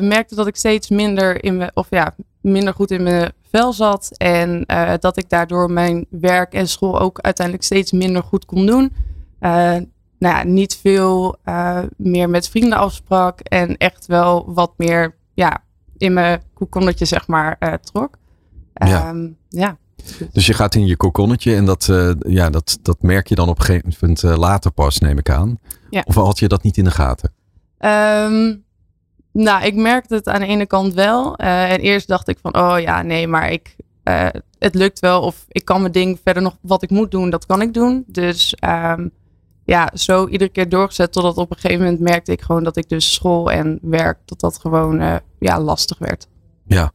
[0.00, 4.10] merkte dat ik steeds minder in me, of ja, minder goed in mijn vel zat.
[4.16, 8.66] En uh, dat ik daardoor mijn werk en school ook uiteindelijk steeds minder goed kon
[8.66, 8.92] doen.
[9.40, 9.50] Uh,
[10.18, 11.36] nou ja, niet veel
[11.96, 13.40] meer met vrienden afsprak.
[13.40, 15.62] En echt wel wat meer ja,
[15.96, 18.18] in mijn kokonnetje, zeg maar, trok.
[18.74, 19.08] Ja.
[19.08, 19.76] Um, ja.
[20.32, 23.58] Dus je gaat in je kokonnetje en dat, ja, dat, dat merk je dan op
[23.58, 25.58] een gegeven moment later pas, neem ik aan.
[25.90, 26.02] Ja.
[26.06, 27.32] Of had je dat niet in de gaten?
[27.78, 28.64] Um,
[29.32, 31.36] nou, ik merkte het aan de ene kant wel.
[31.36, 33.76] en eerst dacht ik van, oh ja, nee, maar ik,
[34.58, 35.22] het lukt wel.
[35.22, 38.04] Of ik kan mijn ding verder nog, wat ik moet doen, dat kan ik doen.
[38.06, 39.10] Dus um,
[39.64, 42.88] ja, zo iedere keer doorgezet totdat op een gegeven moment merkte ik gewoon dat ik
[42.88, 46.28] dus school en werk, dat dat gewoon uh, ja, lastig werd.
[46.66, 46.92] Ja,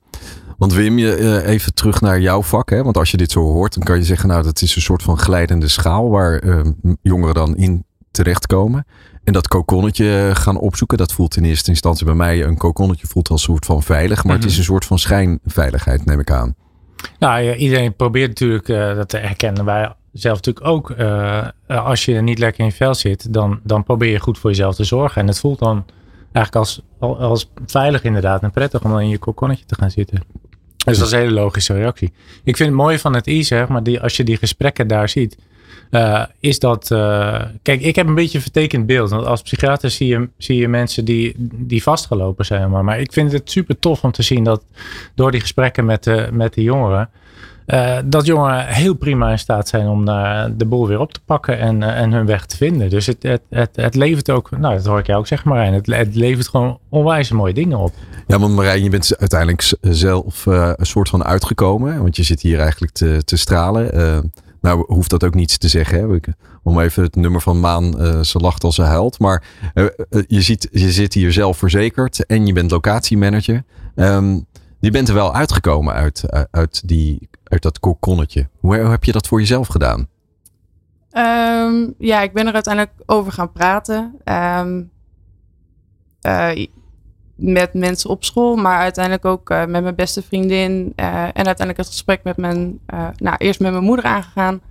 [0.57, 2.69] want Wim, je, even terug naar jouw vak.
[2.69, 2.83] Hè?
[2.83, 5.03] Want als je dit zo hoort, dan kan je zeggen, nou, dat is een soort
[5.03, 6.61] van glijdende schaal waar uh,
[7.01, 8.85] jongeren dan in terechtkomen.
[9.27, 13.29] En dat kokonnetje gaan opzoeken, dat voelt in eerste instantie bij mij, een kokonnetje voelt
[13.29, 14.59] als een soort van veilig, maar het is mhm.
[14.59, 16.55] een soort van schijnveiligheid, neem ik aan.
[17.19, 19.65] Nou ja, iedereen probeert natuurlijk uh, dat te herkennen.
[19.65, 20.89] Wij zelf natuurlijk ook.
[20.89, 24.49] Uh, als je niet lekker in je vel zit, dan, dan probeer je goed voor
[24.49, 25.21] jezelf te zorgen.
[25.21, 25.85] En het voelt dan
[26.31, 30.23] eigenlijk als, als veilig inderdaad en prettig om dan in je kokonnetje te gaan zitten.
[30.85, 32.13] Dus dat is een hele logische reactie.
[32.43, 35.09] Ik vind het mooie van het I, zeg maar, die, als je die gesprekken daar
[35.09, 35.37] ziet,
[35.91, 36.91] uh, is dat.
[36.91, 39.09] Uh, kijk, ik heb een beetje een vertekend beeld.
[39.09, 42.69] Want als psychiater zie je, zie je mensen die, die vastgelopen zijn.
[42.69, 44.63] Maar, ik vind het super tof om te zien dat
[45.15, 47.09] door die gesprekken met de, met de jongeren.
[47.67, 50.05] Uh, dat jongeren heel prima in staat zijn om
[50.57, 52.89] de boel weer op te pakken en, en hun weg te vinden.
[52.89, 55.73] Dus het, het, het, het, levert ook, nou dat hoor ik jou ook zeggen Marijn,
[55.73, 57.93] het, het levert gewoon onwijs mooie dingen op.
[58.27, 62.59] Ja, want Marijn, je bent uiteindelijk zelf een soort van uitgekomen, want je zit hier
[62.59, 63.91] eigenlijk te, te stralen.
[64.67, 66.19] Nou hoeft dat ook niets te zeggen, hè?
[66.63, 67.93] om even het nummer van Maan,
[68.25, 69.19] ze lacht als ze huilt.
[69.19, 69.43] Maar
[70.27, 73.63] je, ziet, je zit hier zelf verzekerd en je bent locatiemanager.
[73.95, 74.45] Um,
[74.79, 78.49] je bent er wel uitgekomen uit, uit die uit dat kokonnetje.
[78.59, 80.07] Hoe, heb je dat voor jezelf gedaan?
[81.11, 84.15] Um, ja, ik ben er uiteindelijk over gaan praten.
[86.21, 86.65] Uh,
[87.37, 90.93] met mensen op school, maar uiteindelijk ook uh, met mijn beste vriendin.
[90.95, 92.79] Uh, en uiteindelijk het gesprek met mijn,
[93.15, 94.61] nou, eerst met mijn moeder aangegaan.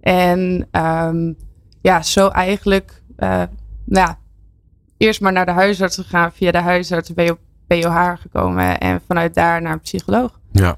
[0.00, 1.36] En um,
[1.80, 3.48] ja, zo eigenlijk, nou
[3.84, 4.18] ja,
[4.96, 6.32] eerst maar naar de huisarts gegaan.
[6.32, 10.40] Via de huisarts ben je op POH gekomen en vanuit daar naar een psycholoog.
[10.52, 10.76] Ja.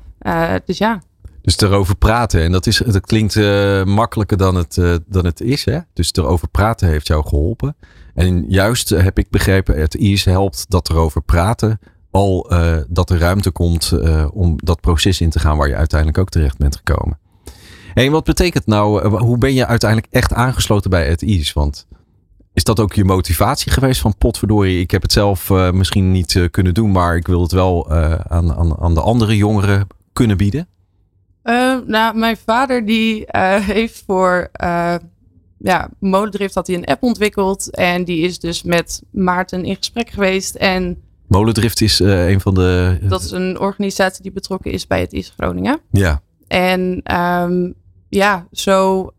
[0.65, 1.01] dus ja.
[1.49, 2.43] Dus erover praten.
[2.43, 5.65] En dat, is, dat klinkt uh, makkelijker dan het, uh, dan het is.
[5.65, 5.79] Hè?
[5.93, 7.77] Dus erover praten heeft jou geholpen.
[8.19, 11.79] En juist uh, heb ik begrepen, het IS helpt dat erover praten.
[12.11, 12.53] Al
[12.89, 13.93] dat er ruimte komt
[14.33, 17.19] om dat proces in te gaan waar je uiteindelijk ook terecht bent gekomen.
[17.95, 21.53] En wat betekent nou, hoe ben je uiteindelijk echt aangesloten bij het IS?
[21.53, 21.87] Want
[22.53, 26.75] is dat ook je motivatie geweest van potverdorie, ik heb het zelf misschien niet kunnen
[26.75, 27.91] doen, maar ik wil het wel
[28.29, 30.69] aan, aan, aan de andere jongeren kunnen bieden?
[31.87, 33.25] Nou, mijn vader die
[33.61, 34.51] heeft voor
[35.59, 37.71] ja, Molendrift had hij een app ontwikkeld.
[37.71, 40.55] En die is dus met Maarten in gesprek geweest.
[40.55, 42.99] En Molendrift is een van de...
[43.03, 45.81] Dat is een organisatie die betrokken is bij het IS Groningen.
[45.91, 46.23] Ja.
[46.47, 47.75] En um,
[48.09, 49.11] ja, zo...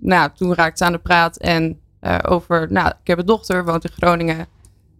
[0.00, 1.80] nou, toen raakte ze aan de praat en
[2.26, 2.72] over...
[2.72, 4.46] Nou, ik heb een dochter, woont in Groningen.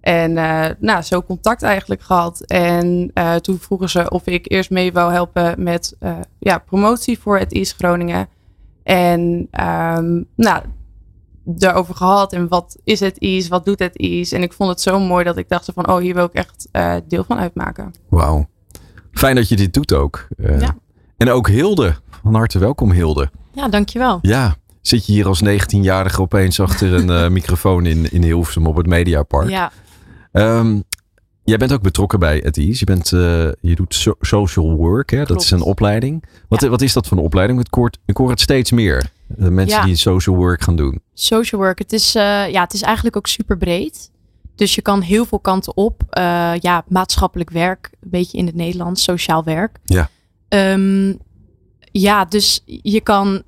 [0.00, 2.40] En uh, nou, zo contact eigenlijk gehad.
[2.40, 7.18] En uh, toen vroegen ze of ik eerst mee wou helpen met uh, ja, promotie
[7.18, 8.28] voor het IS Groningen.
[8.90, 10.62] En um, nou,
[11.44, 12.32] daarover gehad.
[12.32, 13.48] En wat is het IS?
[13.48, 14.32] Wat doet het IS?
[14.32, 16.68] En ik vond het zo mooi dat ik dacht van, oh, hier wil ik echt
[17.08, 17.94] deel van uitmaken.
[18.08, 18.48] Wauw.
[19.12, 20.28] Fijn dat je dit doet ook.
[20.36, 20.76] Ja.
[21.16, 21.94] En ook Hilde.
[22.22, 23.30] Van harte welkom Hilde.
[23.52, 24.18] Ja, dankjewel.
[24.22, 28.86] Ja, zit je hier als 19-jarige opeens achter een microfoon in, in Hilversum op het
[28.86, 29.48] Mediapark.
[29.48, 29.70] Ja,
[30.32, 30.84] Um,
[31.50, 32.78] jij bent ook betrokken bij het IS.
[32.78, 33.20] Je, bent, uh,
[33.60, 35.24] je doet social work, hè?
[35.24, 36.24] dat is een opleiding.
[36.48, 37.60] Wat, wat is dat voor een opleiding?
[37.60, 39.10] Ik hoor, ik hoor het steeds meer.
[39.26, 39.84] De mensen ja.
[39.84, 41.00] die social work gaan doen.
[41.14, 44.10] Social work, het is, uh, ja, het is eigenlijk ook super breed.
[44.54, 46.02] Dus je kan heel veel kanten op.
[46.18, 49.78] Uh, ja, maatschappelijk werk, een beetje in het Nederlands, sociaal werk.
[49.84, 50.10] Ja.
[50.48, 51.18] Um,
[51.92, 53.42] ja, dus je kan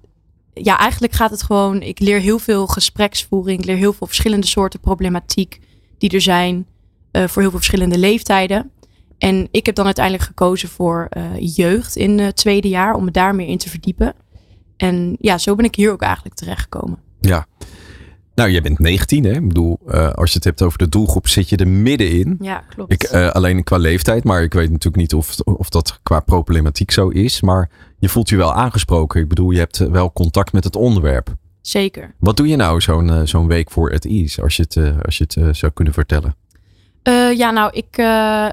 [0.55, 1.83] ja, eigenlijk gaat het gewoon.
[1.83, 3.59] Ik leer heel veel gespreksvoering.
[3.59, 5.61] Ik leer heel veel verschillende soorten problematiek
[5.99, 6.67] die er zijn.
[7.12, 8.70] Eh, voor heel veel verschillende leeftijden.
[9.18, 13.11] En ik heb dan uiteindelijk gekozen voor uh, jeugd in het tweede jaar om me
[13.11, 14.14] daar meer in te verdiepen.
[14.77, 16.98] En ja, zo ben ik hier ook eigenlijk terechtgekomen.
[17.20, 17.46] Ja.
[18.35, 19.33] Nou, jij bent 19, hè?
[19.33, 22.37] Ik bedoel, uh, als je het hebt over de doelgroep, zit je er middenin.
[22.40, 22.92] Ja, klopt.
[22.92, 26.90] Ik, uh, alleen qua leeftijd, maar ik weet natuurlijk niet of, of dat qua problematiek
[26.90, 27.40] zo is.
[27.40, 29.20] Maar je voelt je wel aangesproken.
[29.20, 31.35] Ik bedoel, je hebt wel contact met het onderwerp.
[31.61, 32.14] Zeker.
[32.18, 35.25] Wat doe je nou zo'n zo'n week voor het IS, als je het, als je
[35.29, 36.35] het zou kunnen vertellen?
[37.09, 38.49] Uh, ja, nou, ik, uh,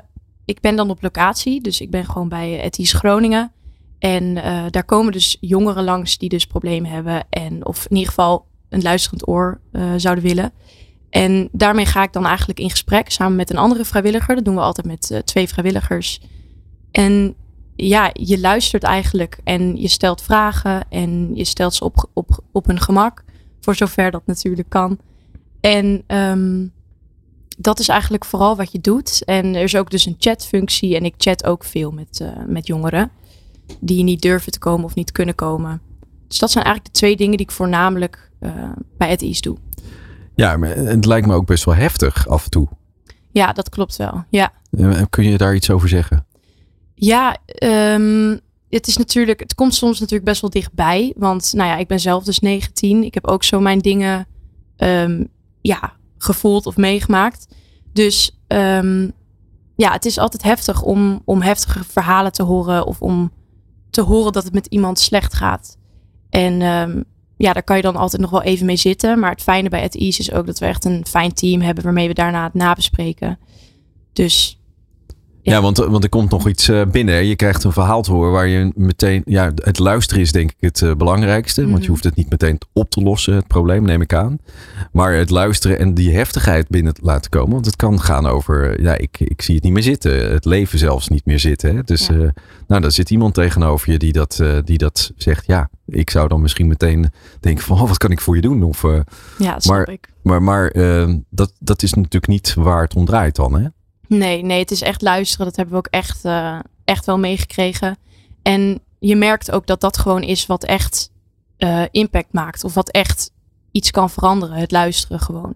[0.46, 1.62] ik ben dan op locatie.
[1.62, 3.52] Dus ik ben gewoon bij Ethisch Groningen.
[4.00, 7.26] En uh, daar komen dus jongeren langs die dus problemen hebben.
[7.30, 9.62] En, of in ieder geval een luisterend oor
[9.98, 10.52] zouden willen.
[11.10, 14.36] En daarmee ga ik dan eigenlijk in gesprek samen met een andere vrijwilliger.
[14.36, 16.22] Dat doen we altijd met twee vrijwilligers.
[16.92, 17.36] En
[17.76, 20.90] ja, je luistert eigenlijk en je stelt vragen.
[20.90, 23.24] En je stelt ze op, op, op hun gemak.
[23.60, 25.00] Voor zover dat natuurlijk kan.
[25.62, 26.72] En um,
[27.62, 29.24] dat is eigenlijk vooral wat je doet.
[29.26, 30.96] En er is ook dus een chatfunctie.
[30.96, 33.12] En ik chat ook veel met, uh, met jongeren.
[33.80, 35.82] Die niet durven te komen of niet kunnen komen.
[36.28, 38.52] Dus dat zijn eigenlijk de twee dingen die ik voornamelijk uh,
[38.98, 39.58] bij het IS doe.
[40.36, 42.68] Ja, maar het lijkt me ook best wel heftig af en toe.
[43.32, 44.24] Ja, dat klopt wel.
[44.30, 44.54] Ja.
[45.10, 46.26] Kun je daar iets over zeggen?
[46.96, 47.38] Ja,
[47.94, 51.14] um, het is natuurlijk, het komt soms natuurlijk best wel dichtbij.
[51.18, 53.04] Want nou ja, ik ben zelf dus 19.
[53.04, 54.28] Ik heb ook zo mijn dingen
[54.78, 55.28] um,
[55.62, 57.48] ja, gevoeld of meegemaakt.
[57.94, 59.12] Dus um,
[59.76, 63.32] ja, het is altijd heftig om, om heftige verhalen te horen of om
[63.90, 65.78] te horen dat het met iemand slecht gaat.
[66.30, 67.04] En um,
[67.38, 69.20] ja, daar kan je dan altijd nog wel even mee zitten.
[69.20, 72.08] Maar het fijne bij het is ook dat we echt een fijn team hebben waarmee
[72.08, 73.40] we daarna het nabespreken.
[74.14, 74.59] Dus
[75.50, 77.26] ja, want, want er komt nog iets eh, binnen.
[77.26, 79.22] Je krijgt een verhaal te horen waar je meteen.
[79.26, 81.62] Ja, het luisteren is denk ik het uh, belangrijkste.
[81.62, 81.90] Want je Mhm.
[81.90, 84.38] hoeft het niet meteen op te lossen, het probleem, neem ik aan.
[84.92, 87.52] Maar het luisteren en die heftigheid binnen te laten komen.
[87.54, 88.72] Want het kan gaan over.
[88.72, 90.32] eh, Ja, ik, ik zie het niet meer zitten.
[90.32, 91.76] Het leven zelfs niet meer zitten.
[91.76, 91.84] Hè?
[91.84, 92.14] Dus Ja.
[92.14, 92.28] eh,
[92.68, 95.48] nou, dan zit iemand tegenover je die dat, eh, die dat zegt.
[95.48, 98.64] Ja, ik zou dan misschien meteen denken: van oh, wat kan ik voor je doen?
[98.64, 99.00] Of, eh,
[99.38, 100.10] ja, dat snap maar- ik.
[100.24, 103.60] maar maar eh, dat, dat is natuurlijk niet waar het om draait dan.
[103.60, 103.68] Hè?
[104.10, 105.46] Nee, nee, het is echt luisteren.
[105.46, 107.98] Dat hebben we ook echt, eh, echt wel meegekregen.
[108.42, 111.12] En je merkt ook dat dat gewoon is wat echt
[111.58, 112.64] eh, impact maakt.
[112.64, 113.32] Of wat echt
[113.72, 114.56] iets kan veranderen.
[114.56, 115.56] Het luisteren gewoon.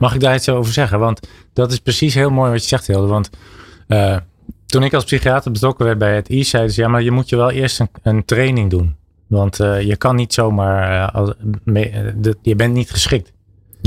[0.00, 0.98] Mag ik daar iets over zeggen?
[0.98, 3.06] Want dat is precies heel mooi wat je zegt, Hilde.
[3.06, 3.30] Want
[3.86, 4.16] eh,
[4.66, 7.28] toen ik als psychiater betrokken werd bij het IS, zeiden ze, ja, maar je moet
[7.28, 8.96] je wel eerst een, een training doen.
[9.26, 11.32] Want eh, je kan niet zomaar, als,
[11.64, 13.32] mee- de- je bent niet geschikt.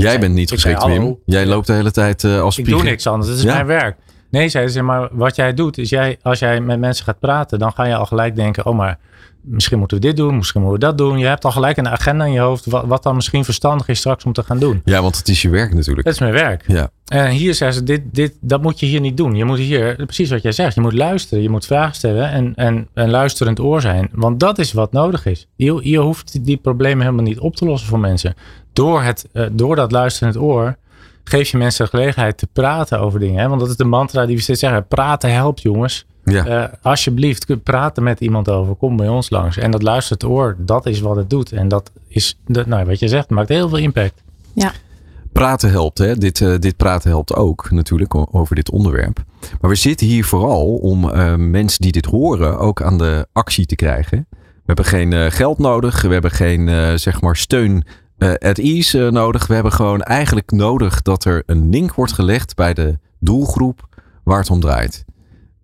[0.00, 1.18] Jij zei- bent niet ik zei, geschikt, Wim.
[1.24, 2.82] Jij loopt de hele tijd eh, als Ik spiegel.
[2.82, 3.54] doe niks anders, het is Ja.
[3.54, 3.96] mijn werk.
[4.30, 7.58] Nee, zeiden ze, maar wat jij doet, is jij, als jij met mensen gaat praten,
[7.58, 8.98] dan ga je al gelijk denken, oh maar
[9.42, 11.18] misschien moeten we dit doen, misschien moeten we dat doen.
[11.18, 13.98] Je hebt al gelijk een agenda in je hoofd, wat, wat dan misschien verstandig is
[13.98, 14.80] straks om te gaan doen.
[14.84, 16.04] Ja, want het is je werk natuurlijk.
[16.04, 16.64] Dat is mijn werk.
[16.66, 16.90] Ja.
[17.06, 19.34] En hier zeggen ze, dit, dit, dat moet je hier niet doen.
[19.34, 21.42] Je moet hier, precies wat jij zegt, je moet luisteren.
[21.42, 24.08] Je moet vragen stellen en, en een luisterend oor zijn.
[24.12, 25.46] Want dat is wat nodig is.
[25.56, 28.34] Je, je hoeft die problemen helemaal niet op te lossen voor mensen.
[28.80, 30.76] Door, het, eh, door dat luisterend oor
[31.24, 33.40] geef je mensen de gelegenheid te praten over dingen.
[33.40, 33.48] Hè?
[33.48, 34.86] Want dat is de mantra die we steeds zeggen.
[34.86, 36.06] Praten helpt jongens.
[36.24, 36.46] Ja.
[36.46, 38.74] Eh, alsjeblieft, kun- praten met iemand over.
[38.74, 39.56] Kom bij ons langs.
[39.56, 41.52] En dat luisterend oor, dat is wat het doet.
[41.52, 44.22] En dat is, dat, nou, wat je zegt, maakt heel veel impact.
[45.32, 46.16] Praten helpt, hè?
[46.16, 49.22] Dit, eh, dit praten helpt ook natuurlijk over dit onderwerp.
[49.60, 53.66] Maar we zitten hier vooral om eh, mensen die dit horen ook aan de actie
[53.66, 54.26] te krijgen.
[54.30, 56.02] We hebben geen geld nodig.
[56.02, 57.84] We hebben geen eh, zeg maar steun
[58.28, 59.46] at ease eh, nodig.
[59.46, 63.88] We hebben gewoon eigenlijk nodig dat er een link wordt gelegd bij de doelgroep
[64.24, 65.04] waar het om draait.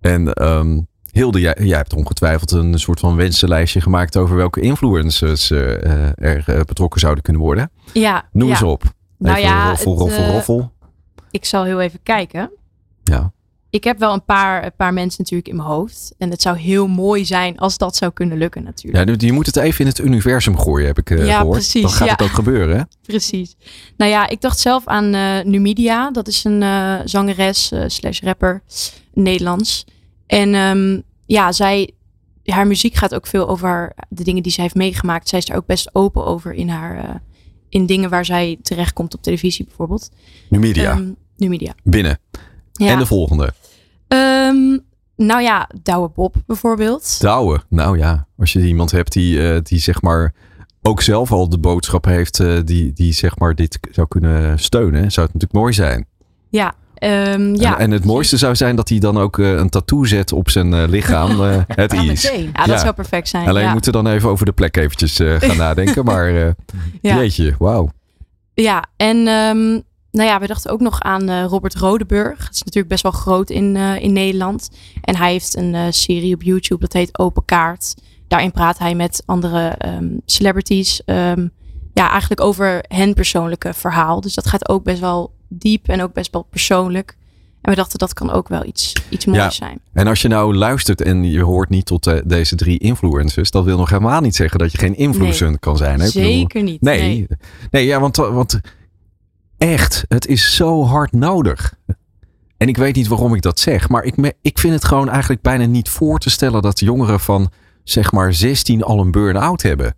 [0.01, 0.81] En ehm,
[1.17, 6.13] Hilde, jij, jij hebt ongetwijfeld een soort van wensenlijstje gemaakt over welke influencers eh, eh,
[6.17, 7.71] er eh, betrokken zouden kunnen worden.
[7.93, 8.53] Ja, Noem ja.
[8.53, 8.83] eens op.
[9.19, 10.73] Nou ja, roffel, het, roffel, eh, roffel.
[11.31, 12.51] Ik zal heel even kijken.
[13.03, 13.33] Ja.
[13.71, 16.15] Ik heb wel een paar, een paar mensen natuurlijk in mijn hoofd.
[16.19, 19.09] En het zou heel mooi zijn als dat zou kunnen lukken natuurlijk.
[19.21, 21.57] Ja, je moet het even in het universum gooien, heb ik eh, Ja, gehoord.
[21.57, 22.13] precies, Dan gaat ja.
[22.13, 22.83] het ook gebeuren, hè?
[23.03, 23.57] Precies.
[23.97, 26.11] Nou ja, ik dacht zelf aan eh, Numidia.
[26.11, 28.63] Dat is een eh, zangeres slash rapper,
[29.13, 29.85] Nederlands.
[30.27, 31.91] En ehm, ja, zij,
[32.45, 35.29] haar muziek gaat ook veel over haar- de dingen die zij heeft meegemaakt.
[35.29, 37.23] Zij is er ook best open over in haar,
[37.69, 40.11] in dingen waar zij terechtkomt op televisie bijvoorbeeld.
[40.49, 41.75] Numidia, Ehm, Numidia.
[41.83, 42.19] binnen.
[42.77, 42.93] Ja.
[42.93, 43.53] En de volgende.
[44.09, 44.79] Ehm,
[45.17, 47.21] nou ja, Douwe Bob bijvoorbeeld.
[47.21, 47.61] Douwe.
[47.69, 50.35] Nou ja, als je iemand hebt die, eh, die zeg maar
[50.83, 55.13] ook zelf al de boodschap heeft eh, die, die zeg maar dit zou kunnen steunen,
[55.13, 56.07] zou het natuurlijk mooi zijn.
[56.49, 57.75] Ja, ehm, ja.
[57.75, 60.51] En, en het mooiste zou zijn dat hij dan ook eh, een tattoo zet op
[60.51, 61.41] zijn lichaam.
[61.67, 62.23] het Ja, is.
[62.23, 62.79] ja, dat ja.
[62.79, 63.49] zou perfect zijn.
[63.49, 63.73] Alleen ja.
[63.73, 66.05] moeten we dan even over de plek eventjes gaan nadenken.
[66.05, 66.55] Maar
[67.01, 67.91] jeetje, wauw.
[68.55, 69.81] Ja, en ehm,
[70.17, 72.39] nou ja, we dachten ook nog aan eh, Robert Rodeburg.
[72.39, 74.71] Dat is natuurlijk best wel groot in, eh, in Nederland.
[75.01, 77.95] En hij heeft een eh, serie op YouTube dat heet Open Kaart.
[78.29, 81.05] Daarin praat hij met andere ehm, celebrities.
[81.05, 81.49] ehm,
[81.95, 84.21] ja, eigenlijk over hen persoonlijke verhaal.
[84.21, 87.17] Dus dat gaat ook best wel diep en ook best wel persoonlijk.
[87.63, 89.51] En we dachten dat kan ook wel iets, iets moois Ja.
[89.51, 89.81] zijn.
[89.93, 93.77] En als je nou luistert en je hoort niet tot deze drie influencers, dat wil
[93.77, 96.01] nog helemaal niet zeggen dat je geen influencer kan zijn.
[96.01, 96.07] Hè?
[96.07, 96.81] Bedoel, Zeker niet.
[96.81, 97.27] Nee, nee.
[97.71, 97.87] nee.
[97.87, 98.61] ja, want, want
[99.59, 101.75] echt, het is zo hard nodig.
[102.57, 105.09] En ik weet niet waarom ik dat zeg, maar ik, me- ik vind het gewoon
[105.09, 107.51] eigenlijk bijna niet voor te stellen dat jongeren van
[107.85, 109.95] zeg maar 16 al een burn-out hebben.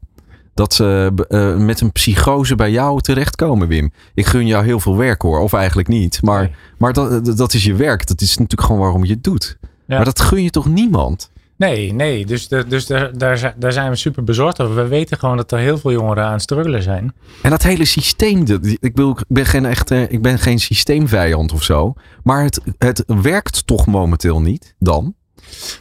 [0.54, 3.92] Dat ze eh, met een psychose bij jou terechtkomen, Wim.
[4.14, 6.22] Ik gun jou heel veel werk hoor, of eigenlijk niet.
[6.22, 6.50] Maar, Nee.
[6.78, 8.06] maar dat, dat is je werk.
[8.06, 9.56] Dat is natuurlijk gewoon waarom je het doet.
[9.62, 9.68] Ja.
[9.96, 11.30] Maar dat gun je toch niemand?
[11.58, 12.26] Nee, nee.
[12.26, 13.18] Dus, dus daar,
[13.58, 14.74] daar, zijn we super bezorgd over.
[14.74, 17.14] We weten gewoon dat er heel veel jongeren aan het struggelen zijn.
[17.42, 18.44] En dat hele systeem,
[18.80, 21.94] ik, ik ben geen echte, ik ben geen systeemvijand of zo.
[22.22, 25.14] Maar het, het werkt toch momenteel niet dan?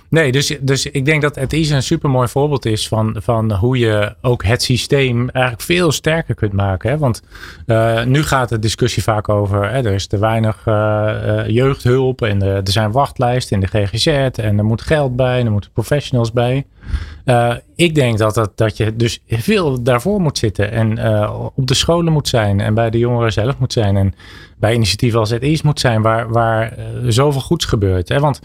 [0.10, 3.52] Nee, dus, dus ik denk dat het is een super mooi voorbeeld is van, van
[3.52, 6.89] hoe je ook het systeem eigenlijk veel sterker kunt maken.
[6.89, 6.98] Hè?
[6.98, 7.22] Want
[7.65, 12.22] eh, nu gaat de discussie vaak over, hè, er is te weinig eh, eh, jeugdhulp
[12.22, 15.72] en er zijn wachtlijsten in de GGZ en er moet geld bij en er moeten
[15.72, 16.65] professionals bij.
[17.76, 21.00] Ik denk dat, dat, dat je dus veel daarvoor moet zitten en
[21.56, 24.13] op de scholen moet zijn en bij de jongeren zelf moet zijn en
[24.58, 26.74] bij initiatieven als het is moet zijn waar, waar
[27.08, 28.10] zoveel goeds gebeurt.
[28.10, 28.20] Hè?
[28.20, 28.39] Want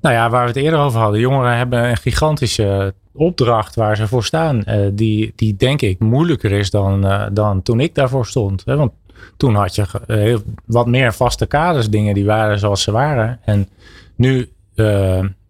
[0.00, 1.20] nou ja, waar we het eerder over hadden.
[1.20, 4.64] Jongeren hebben een gigantische opdracht waar ze voor staan.
[4.64, 8.62] eh, die, die denk ik moeilijker is dan, eh, dan toen ik daarvoor stond.
[8.64, 8.76] Hè?
[8.76, 8.92] Want
[9.36, 11.90] toen had je eh, wat meer vaste kaders.
[11.90, 13.38] Dingen die waren zoals ze waren.
[13.44, 13.68] En
[14.16, 14.50] nu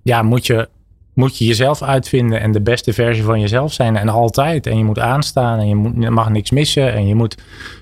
[0.03, 0.69] ja, moet, je,
[1.19, 2.41] moet je jezelf uitvinden.
[2.41, 3.97] En de beste versie van jezelf zijn.
[3.97, 4.67] En altijd.
[4.67, 5.59] En je moet aanstaan.
[5.59, 6.93] En je, moet, je mag niks missen.
[6.93, 7.35] En je moet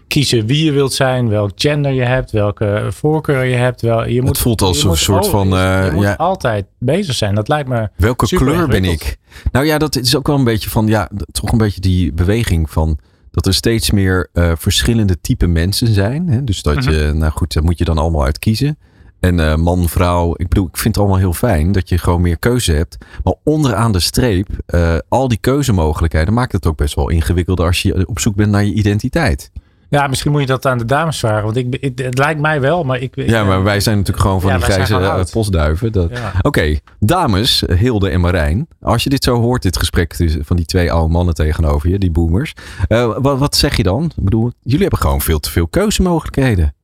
[0.09, 1.29] kiezen wie je wilt zijn.
[1.29, 2.31] Welk gender je hebt.
[2.31, 3.81] Welke voorkeur je hebt.
[3.81, 5.55] Wel, je moet, het voelt als een soort van, je
[5.87, 7.35] eh, moet ja, altijd bezig zijn.
[7.35, 7.89] Dat lijkt me.
[7.97, 9.17] welke kleur ben ik?
[9.53, 12.71] Nou ja, dat is ook wel een beetje van, ja, toch een beetje die beweging
[12.71, 12.99] van
[13.31, 16.29] dat er steeds meer eh, verschillende type mensen zijn.
[16.29, 16.45] Hè?
[16.45, 16.91] Dus dat Mhm.
[16.91, 18.79] je, nou goed, daar moet je dan allemaal uit kiezen.
[19.21, 22.21] En eh, man, vrouw, ik bedoel, ik vind het allemaal heel fijn dat je gewoon
[22.21, 22.97] meer keuze hebt.
[23.25, 27.83] Maar onderaan de streep, eh, al die keuzemogelijkheden maakt het ook best wel ingewikkelder als
[27.83, 29.51] je op zoek bent naar je identiteit.
[29.89, 31.45] Ja, misschien moet je dat aan de dames vragen.
[31.45, 33.17] Want ik, het, het lijkt mij wel, maar ik.
[33.17, 35.93] ik- Ja, maar wij zijn natuurlijk gewoon van Ja, die grijze eh, postduiven.
[35.93, 36.11] Dat...
[36.11, 36.33] Ja.
[36.41, 38.69] Oké, dames, Hilde en Marijn.
[38.81, 42.11] Als je dit zo hoort, dit gesprek van die twee oude mannen tegenover je, die
[42.11, 42.53] boomers.
[42.89, 44.05] wat, wat zeg je dan?
[44.05, 46.75] Ik bedoel, jullie hebben gewoon veel te veel keuzemogelijkheden.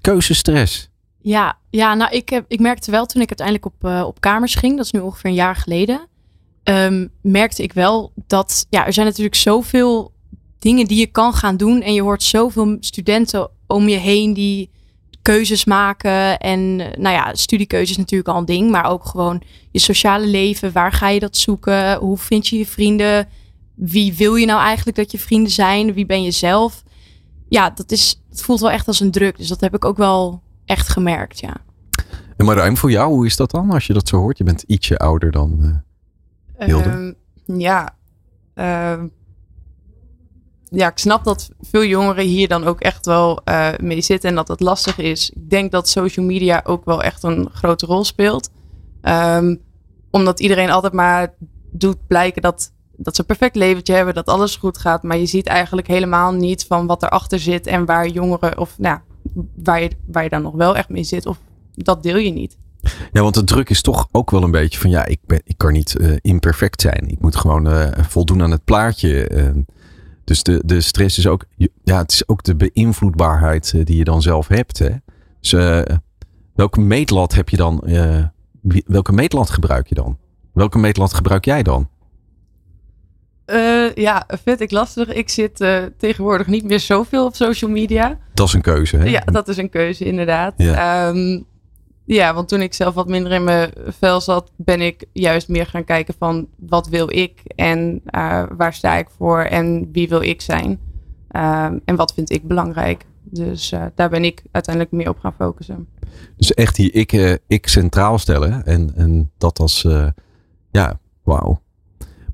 [0.00, 0.90] Keuzestress.
[1.26, 4.54] Ja, ja nou ik, heb, ik merkte wel toen ik uiteindelijk op, eh, op kamers
[4.54, 6.08] ging, dat is nu ongeveer een jaar geleden,
[6.62, 10.12] ehm, merkte ik wel dat ja, er zijn natuurlijk zoveel
[10.58, 14.70] dingen die je kan gaan doen en je hoort zoveel studenten om je heen die
[15.22, 19.42] keuzes maken en eh, nou ja, studiekeuze is natuurlijk al een ding, maar ook gewoon
[19.70, 23.28] je sociale leven, waar ga je dat zoeken, hoe vind je je vrienden,
[23.74, 26.82] wie wil je nou eigenlijk dat je vrienden zijn, wie ben je zelf?
[27.48, 29.96] Ja, dat is, het voelt wel echt als een druk, dus dat heb ik ook
[29.96, 31.56] wel echt gemerkt, ja.
[32.36, 34.38] En Marijn, voor jou, hoe is dat dan als je dat zo hoort?
[34.38, 35.82] Je bent ietsje ouder dan...
[36.56, 36.88] eh, Hilde?
[36.88, 37.12] Ehm,
[37.58, 37.96] ja.
[38.54, 39.06] Ehm,
[40.68, 44.34] ja, ik snap dat veel jongeren hier dan ook echt wel eh, mee zitten en
[44.34, 45.30] dat het lastig is.
[45.30, 48.50] Ik denk dat social media ook wel echt een grote rol speelt.
[49.00, 49.56] Ehm,
[50.10, 51.34] omdat iedereen altijd maar
[51.70, 55.02] doet blijken dat, dat ze een perfect leventje hebben, dat alles goed gaat.
[55.02, 58.98] Maar je ziet eigenlijk helemaal niet van wat erachter zit en waar jongeren, of nou,
[59.54, 61.26] waar je, waar dan nog wel echt mee zit.
[61.26, 61.38] Of
[61.74, 62.56] dat deel je niet.
[63.12, 65.58] Ja, want de druk is toch ook wel een beetje van ja, ik, ben, ik
[65.58, 67.08] kan niet eh, imperfect zijn.
[67.08, 69.28] Ik moet gewoon eh, voldoen aan het plaatje.
[69.28, 69.50] eh.
[70.24, 71.44] dus de, de stress is ook,
[71.84, 74.78] ja, het is ook de beïnvloedbaarheid eh, die je dan zelf hebt.
[74.78, 74.90] Hè?
[75.40, 75.50] Dus
[76.54, 77.82] welke meetlat heb je dan?
[78.86, 80.18] welke meetlat gebruik je dan?
[80.52, 81.88] Welke meetlat gebruik jij dan?
[83.46, 85.12] Eh, ja, vind ik lastig.
[85.12, 88.18] Ik zit eh, tegenwoordig niet meer zoveel op social media.
[88.34, 88.96] Dat is een keuze.
[88.96, 89.04] Hè?
[89.04, 90.54] Ja, dat is een keuze inderdaad.
[90.56, 91.08] Ja.
[91.08, 91.44] Ja.
[92.04, 95.66] ja, want toen ik zelf wat minder in mijn vel zat, ben ik juist meer
[95.66, 100.22] gaan kijken van wat wil ik en eh, waar sta ik voor en wie wil
[100.22, 100.80] ik zijn.
[101.28, 103.04] Ehm, en wat vind ik belangrijk.
[103.22, 105.88] Dus daar ben ik uiteindelijk meer op gaan focussen.
[106.36, 108.64] Dus echt die ik, ik centraal stellen.
[108.64, 109.86] En, en dat als,
[110.70, 111.60] ja, wauw.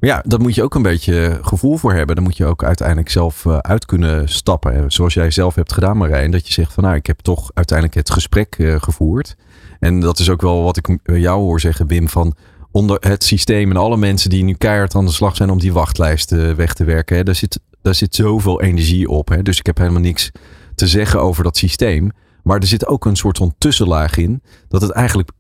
[0.03, 2.15] Maar ja, daar moet je ook een beetje gevoel voor hebben.
[2.15, 4.93] Daar moet je ook uiteindelijk zelf eh, uit kunnen stappen.
[4.93, 6.31] Zoals jij zelf hebt gedaan, Marijn.
[6.31, 9.37] Dat je zegt van nou, ik heb toch uiteindelijk het gesprek eh, gevoerd.
[9.83, 12.09] En dat is ook wel wat ik eh, jou hoor zeggen, Wim.
[12.09, 12.35] Van
[12.71, 15.73] onder het systeem en alle mensen die nu keihard aan de slag zijn om die
[15.73, 17.25] wachtlijst eh, weg te werken.
[17.25, 19.39] Daar, zit, daar zit zoveel energie op.
[19.43, 20.31] Dus ik heb helemaal niks
[20.75, 22.11] te zeggen over dat systeem.
[22.43, 24.43] Maar er zit ook een soort van tussenlaag in.
[24.69, 25.31] Dat het eigenlijk,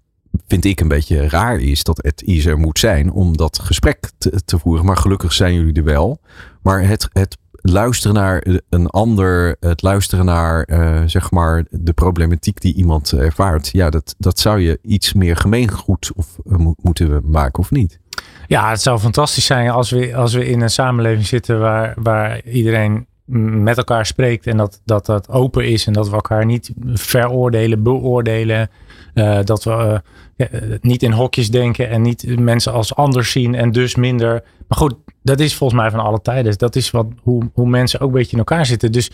[0.48, 4.10] vind ik, een beetje raar is dat het iets er moet zijn om dat gesprek
[4.18, 4.84] te, voeren.
[4.84, 6.20] Maar gelukkig zijn jullie er wel.
[6.62, 12.60] Maar het, het luisteren naar een ander, het luisteren naar eh, zeg maar de problematiek
[12.60, 13.68] die iemand ervaart.
[13.68, 18.00] Ja, dat, dat zou je iets meer gemeengoed of, eh, mo- moeten maken of niet?
[18.46, 22.44] Ja, het zou fantastisch zijn als we, als we in een samenleving zitten waar, waar
[22.44, 26.72] iedereen met elkaar spreekt en dat, dat dat open is en dat we elkaar niet
[26.92, 28.70] veroordelen, beoordelen.
[29.14, 30.02] eh, dat we
[30.36, 34.42] eh, eh, niet in hokjes denken en niet mensen als anders zien en dus minder.
[34.68, 36.58] Maar goed, dat is volgens mij van alle tijden.
[36.58, 38.92] Dat is wat, hoe, hoe mensen ook een beetje in elkaar zitten.
[38.92, 39.10] Dus,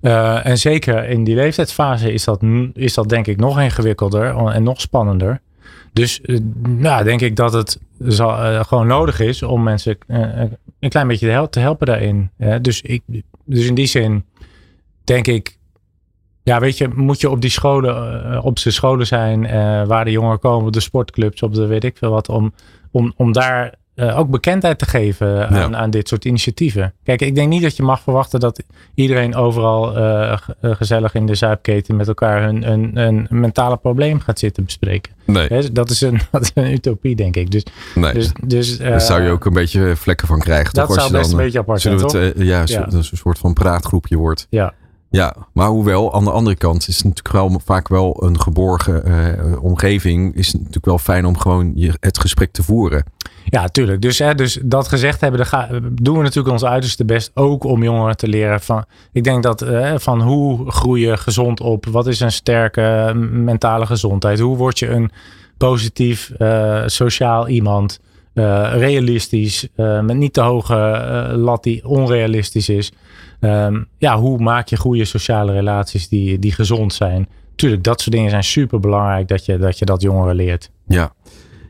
[0.00, 2.42] en zeker in die leeftijdsfase is dat,
[2.72, 5.40] is dat denk ik nog ingewikkelder en nog spannender.
[5.92, 6.20] Dus
[6.62, 9.98] nou, denk ik dat het zal, gewoon nodig is om mensen
[10.80, 12.30] een klein beetje te helpen daarin.
[12.60, 13.02] dus, ik,
[13.46, 14.24] dus in die zin
[15.04, 15.58] denk ik,
[16.42, 19.42] ja, weet je, moet je op die scholen, op de scholen zijn
[19.86, 22.52] waar de jongeren komen, op de sportclubs, op de weet ik veel wat, om,
[22.90, 26.92] om, om daar uh, ook bekendheid te geven aan, aan, dit soort initiatieven.
[27.04, 28.62] Kijk, ik denk niet dat je mag verwachten dat
[28.94, 34.38] iedereen overal uh, gezellig in de zuipketen met elkaar hun, een, een mentale probleem gaat
[34.38, 35.12] zitten bespreken.
[35.24, 35.72] Nee.
[35.72, 37.50] dat, is een, dat is een utopie, denk ik.
[37.50, 37.62] Dus,
[37.94, 38.12] nee.
[38.12, 40.74] dus, dus Daar zou je ook een beetje vlekken van krijgen.
[40.74, 42.80] Dat toch, zou best dan, een beetje apart zijn, het, ja, ja.
[42.80, 44.46] dat is een soort van praatgroepje wordt.
[44.50, 44.74] Ja.
[45.10, 49.60] Ja, maar hoewel, aan de andere kant is het natuurlijk wel vaak wel een geborgen
[49.60, 50.34] omgeving.
[50.34, 53.04] Is het natuurlijk wel fijn om gewoon je, het gesprek te voeren.
[53.50, 54.02] Ja, tuurlijk.
[54.02, 55.46] Dus, hè, dus dat gezegd hebben,
[56.02, 58.84] doen we natuurlijk ons uiterste best ook om jongeren te leren van.
[59.12, 61.86] Ik denk dat uh, van hoe groei je gezond op?
[61.86, 64.40] Wat is een sterke mentale gezondheid?
[64.40, 65.10] Hoe word je een
[65.56, 68.00] positief uh, sociaal iemand?
[68.72, 70.74] realistisch, met niet te hoge
[71.36, 72.92] lat die onrealistisch is.
[73.40, 77.28] Um, ja, hoe maak je goede sociale relaties die, die gezond zijn?
[77.54, 80.70] Tuurlijk, dat soort dingen zijn super belangrijk dat je dat, je dat jongeren leert.
[80.86, 81.12] Ja,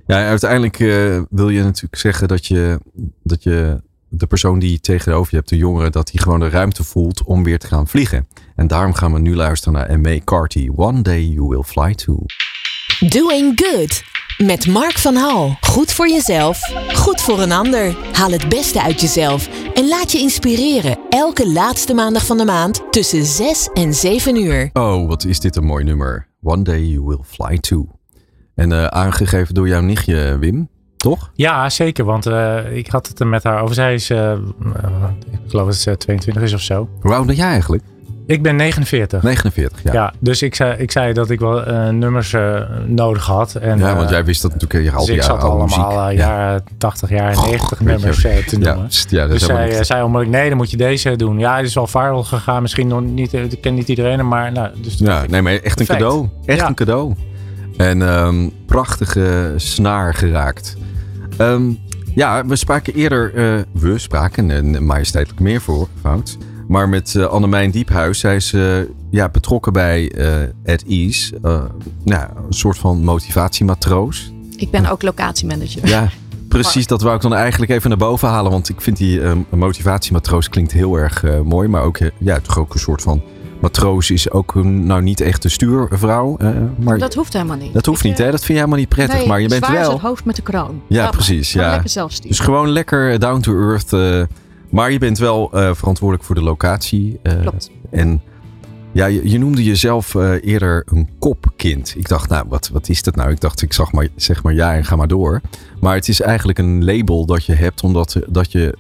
[0.07, 2.81] ja uiteindelijk uh, wil je natuurlijk zeggen dat je,
[3.23, 6.85] dat je de persoon die tegenover je hebt, de jongere, dat hij gewoon de ruimte
[6.85, 8.29] voelt om weer te gaan vliegen.
[8.57, 10.19] En daarom gaan we nu luisteren naar M.A.
[10.25, 10.69] Carty.
[10.77, 12.19] One day you will fly too.
[13.09, 14.03] Doing good.
[14.47, 15.57] Met Mark van Hal.
[15.61, 16.59] Goed voor jezelf,
[16.95, 17.97] goed voor een ander.
[18.13, 20.99] Haal het beste uit jezelf en laat je inspireren.
[21.11, 24.71] Elke laatste maandag van de maand tussen 6 en 7 uur.
[24.73, 26.29] Oh, wat is dit een mooi nummer.
[26.43, 27.96] One day you will fly too.
[28.57, 31.31] En uh, aangegeven door jouw nichtje, Wim, toch?
[31.35, 32.05] Ja, zeker.
[32.05, 33.75] Want uh, ik had het er met haar over.
[33.75, 34.33] Zij is, uh,
[35.31, 36.89] ik geloof dat ze 22 is of zo.
[37.01, 37.83] Hoe oud ben jij eigenlijk?
[38.27, 39.23] Ik ben 49.
[39.23, 39.93] 49, ja.
[39.93, 43.55] ja dus ik zei, ik zei dat ik wel uh, nummers uh, nodig had.
[43.55, 46.65] En, ja, want jij wist dat natuurlijk je dus al ik zat allemaal uh, jaren
[46.79, 48.89] 80, jaren 90 nummers te noemen.
[49.09, 51.39] Ja, ja, dus zij zei onmiddellijk, nee, dan moet je deze doen.
[51.39, 52.63] Ja, het is wel viral gegaan.
[52.63, 55.87] Misschien nog niet, ik ken niet iedereen, maar nou, dus Ja, nee, maar echt een
[55.87, 56.29] cadeau.
[56.45, 57.15] Echt een cadeau.
[57.77, 60.77] En um, prachtige snaar geraakt.
[61.41, 61.79] Um,
[62.15, 63.33] ja, we spraken eerder,
[63.73, 66.37] we spraken, en majesteitelijk meer voor, fout
[66.69, 68.79] maar met uh, Annemijn Diephuis, zij is uh,
[69.11, 71.39] ja, betrokken bij uh, At Ease.
[72.05, 74.33] nou, een soort van motivatiematroos.
[74.57, 75.89] Ik ben ook locatiemanager.
[75.89, 76.09] Ja,
[76.49, 76.87] precies.
[76.87, 78.51] Dat wou ik dan eigenlijk even naar boven halen.
[78.51, 79.21] Want ik vind die
[79.51, 81.69] motivatiematroos klinkt heel erg mooi.
[81.69, 83.23] Maar ook, ja, toch ook een soort van
[83.67, 86.37] matroos is ook een, nou niet echt de stuurvrouw.
[86.79, 87.73] maar dat hoeft helemaal niet.
[87.73, 88.31] Dat hoeft niet, hè?
[88.31, 89.19] Dat vind je helemaal niet prettig.
[89.19, 89.93] Nee, maar je bent wel.
[89.93, 90.83] het hoofd met de kroon.
[90.89, 91.53] Ja, precies.
[91.53, 91.71] Ja.
[91.71, 93.93] Lekker Dus gewoon lekker down to earth
[94.71, 97.21] maar je bent wel uh, verantwoordelijk voor de locatie.
[97.41, 97.71] Klopt.
[97.91, 98.23] En
[98.93, 101.95] ja, je, je noemde jezelf eerder een kopkind.
[101.97, 103.31] Ik dacht, nou, wat, wat is dat nou?
[103.31, 105.41] Ik dacht, ik zag maar, zeg maar ja en ga maar door.
[105.81, 108.77] Maar het is eigenlijk een label dat je hebt, omdat dat je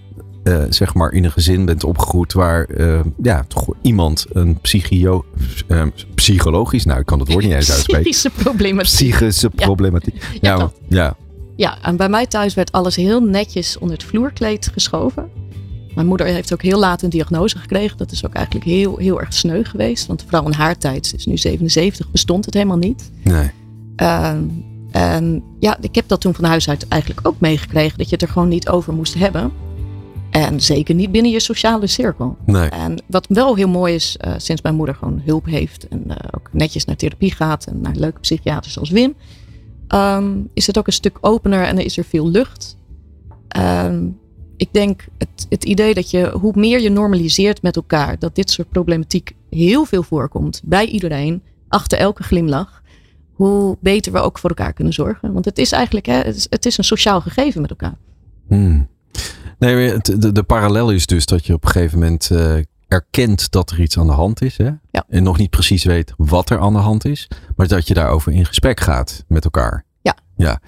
[0.68, 2.66] zeg maar in een gezin bent opgegroeid waar
[3.22, 5.24] ja, toch iemand een psychio,
[6.14, 8.10] psychologisch, nou ik kan het woord niet eens uitspreken.
[8.10, 8.92] Psychische problematiek.
[8.92, 10.22] Psychische problematiek.
[10.40, 11.16] Ja, ja, ja,
[11.56, 11.82] ja.
[11.82, 15.30] en bij mij thuis werd alles heel netjes onder het vloerkleed geschoven.
[15.96, 17.98] Mijn moeder heeft ook heel laat een diagnose gekregen.
[17.98, 20.06] Dat is ook eigenlijk heel, heel erg sneu geweest.
[20.06, 23.10] Want vooral in haar tijd, ze is nu 77, bestond het helemaal niet.
[23.22, 23.50] Nee.
[23.96, 24.34] Uh,
[24.90, 27.98] en ja, ik heb dat toen van huis uit eigenlijk ook meegekregen.
[27.98, 29.52] Dat je het er gewoon niet over moest hebben.
[30.42, 32.36] En zeker niet binnen je sociale cirkel.
[32.46, 32.68] Nee.
[32.68, 35.88] En wat wel heel mooi is, uh, sinds mijn moeder gewoon hulp heeft.
[35.88, 37.66] En uh, ook netjes naar therapie gaat.
[37.66, 39.14] En naar leuke psychiaters zoals Wim.
[39.88, 42.76] Um, is het ook een stuk opener en er is er veel lucht.
[43.58, 44.18] Um,
[44.56, 48.50] ik denk het, het idee dat je, hoe meer je normaliseert met elkaar, dat dit
[48.50, 52.82] soort problematiek heel veel voorkomt bij iedereen, achter elke glimlach,
[53.32, 55.32] hoe beter we ook voor elkaar kunnen zorgen.
[55.32, 57.96] Want het is eigenlijk, hè, het, is, het is een sociaal gegeven met elkaar.
[58.48, 58.88] Hmm.
[59.58, 62.56] Nee, de, de parallel is dus dat je op een gegeven moment uh,
[62.88, 64.56] erkent dat er iets aan de hand is.
[64.56, 64.70] Hè?
[64.90, 65.04] Ja.
[65.08, 67.28] En nog niet precies weet wat er aan de hand is.
[67.56, 69.84] Maar dat je daarover in gesprek gaat met elkaar.
[70.00, 70.16] Ja.
[70.36, 70.60] ja.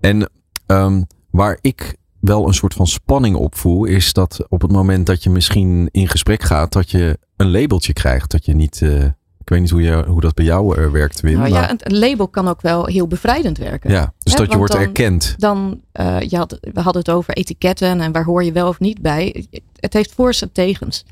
[0.00, 0.30] En
[0.66, 5.22] um, waar ik wel een soort van spanning opvoel, is dat op het moment dat
[5.22, 8.30] je misschien in gesprek gaat, dat je een labeltje krijgt.
[8.30, 8.80] Dat je niet.
[8.80, 9.04] Uh,
[9.40, 11.38] ik weet niet hoe, je, hoe dat bij jou uh, werkt, Wim.
[11.38, 13.90] Nou, ja, een label kan ook wel heel bevrijdend werken.
[13.90, 15.34] Ja, dus dat je wordt dan, erkend.
[15.38, 18.80] Dan, uh, je had, we hadden het over etiketten en waar hoor je wel of
[18.80, 19.46] niet bij.
[19.76, 21.04] Het heeft voor's en tegens.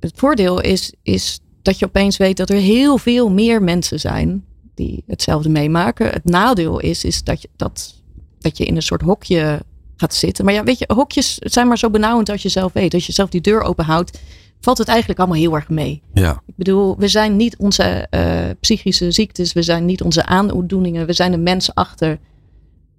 [0.00, 4.44] Het voordeel is, is dat je opeens weet dat er heel veel meer mensen zijn
[4.74, 6.10] die hetzelfde meemaken.
[6.10, 7.94] Het nadeel is, is dat, je, dat,
[8.38, 9.60] dat je in een soort hokje
[9.96, 10.44] gaat zitten.
[10.44, 12.94] Maar ja, weet je, hokjes zijn maar zo benauwend als je zelf weet.
[12.94, 14.18] Als je zelf die deur open houdt,
[14.60, 16.02] valt het eigenlijk allemaal heel erg mee.
[16.14, 16.42] Ja.
[16.46, 21.12] Ik bedoel, we zijn niet onze eh, psychische ziektes, we zijn niet onze aandoeningen, we
[21.12, 22.18] zijn de mensen achter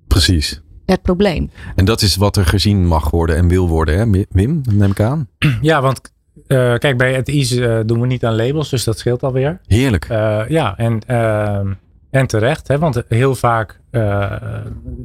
[0.08, 0.62] Precies.
[0.86, 1.50] het probleem.
[1.76, 4.26] En dat is wat er gezien mag worden en wil worden, hè?
[4.30, 5.28] Wim, neem ik aan.
[5.62, 6.14] Ja, want
[6.48, 9.60] uh, kijk, bij het IS uh, doen we niet aan labels, dus dat scheelt alweer.
[9.68, 10.08] Heerlijk.
[10.12, 11.74] Uh, ja, en, ehm,
[12.10, 13.80] en terecht, hè, want heel vaak,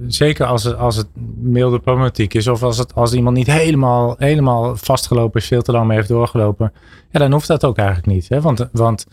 [0.06, 1.06] zeker als het, als het
[1.40, 5.72] milde problematiek is, of als, het, als iemand niet helemaal, helemaal vastgelopen is, veel te
[5.72, 6.72] lang mee heeft doorgelopen,
[7.10, 8.28] ja, dan hoeft dat ook eigenlijk niet.
[8.28, 9.06] Hè, want want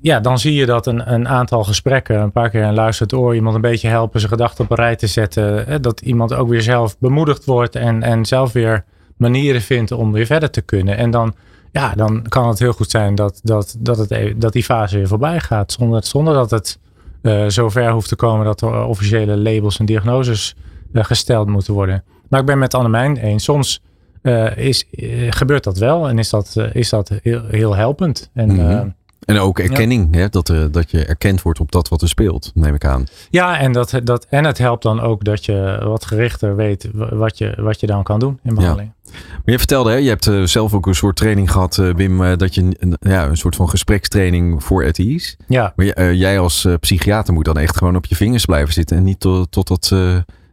[0.00, 3.34] ja, dan zie je dat een, een aantal gesprekken, een paar keer een luisterend oor,
[3.34, 6.48] iemand een beetje helpen, zijn gedachten op een rij te zetten, hè, dat iemand ook
[6.48, 8.84] weer zelf bemoedigd wordt en, en zelf weer
[9.16, 10.96] manieren vindt om weer verder te kunnen.
[10.96, 11.34] En dan,
[11.72, 14.96] ja, dan kan het heel goed zijn dat, dat, dat, het, e-, dat die fase
[14.96, 15.72] weer voorbij gaat.
[15.72, 16.78] Zonder, zonder dat het
[17.22, 20.54] uh, zover hoeft te komen dat er officiële labels en diagnoses
[20.92, 22.04] uh, gesteld moeten worden.
[22.28, 23.44] Maar ik ben met Annemijn eens.
[23.44, 23.82] Soms
[24.22, 24.84] uh, is,
[25.30, 28.30] gebeurt dat wel en is dat, is dat heel, heel helpend.
[28.34, 28.94] En, mm -hmm.
[29.30, 30.20] En ook erkenning, ja.
[30.20, 33.06] hè, dat, uh, dat je erkend wordt op dat wat er speelt, neem ik aan.
[33.30, 37.38] Ja, en, dat, dat, en het helpt dan ook dat je wat gerichter weet wat
[37.38, 38.92] je, wat je dan kan doen in behandeling.
[39.04, 39.10] Ja.
[39.12, 42.38] Maar je vertelde, hè, je hebt uh, zelf ook een soort training gehad, uh, Wim,
[42.38, 45.36] dat je een, ja, een soort van gesprekstraining voor ETI's.
[45.46, 45.72] Ja.
[45.76, 49.20] Maar jij als psychiater moet dan echt gewoon op je vingers blijven zitten en niet
[49.20, 49.92] tot, tot dat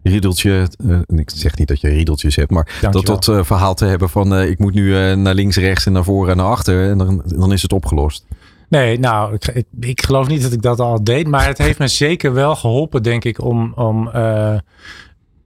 [0.08, 0.70] riedeltje.
[0.86, 3.16] Uh, ik zeg niet dat je riedeltjes hebt, maar Dankjewel.
[3.16, 5.92] dat dat uh, verhaal te hebben van uh, ik moet nu naar links, rechts en
[5.92, 6.90] naar voren en naar achter.
[6.90, 8.26] En dan, dan is het opgelost.
[8.68, 11.28] Nee, nou, ik, ik, ik, geloof niet dat ik dat al deed.
[11.28, 13.74] Maar het heeft me zeker wel geholpen, denk ik, om.
[13.76, 14.58] om uh,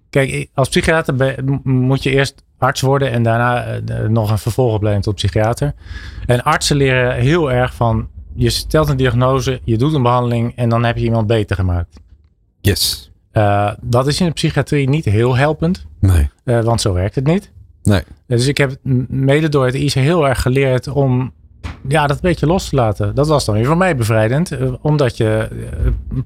[0.10, 5.16] kijk, als psychiater moet je eerst arts worden en daarna uh, nog een vervolgopleiding tot
[5.16, 5.74] psychiater.
[6.26, 8.10] En artsen leren heel erg van.
[8.34, 12.00] Je stelt een diagnose, je doet een behandeling en dan heb je iemand beter gemaakt.
[12.62, 13.12] Yes.
[13.34, 15.86] Uh, dat is in de psychiatrie niet heel helpend.
[16.00, 16.30] Nee.
[16.44, 17.52] want zo werkt het niet.
[17.84, 18.04] Nee.
[18.28, 21.34] Dus ik heb mede door het IC heel erg geleerd om
[21.88, 23.16] ja, dat een beetje los te laten.
[23.16, 24.52] Dat was dan weer voor mij bevrijdend.
[24.82, 25.48] Omdat je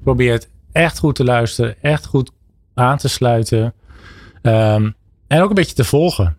[0.02, 1.74] probeert echt goed te luisteren.
[1.82, 2.30] Echt goed
[2.74, 3.74] aan te sluiten.
[4.42, 4.94] Um,
[5.26, 6.36] en ook een beetje te volgen.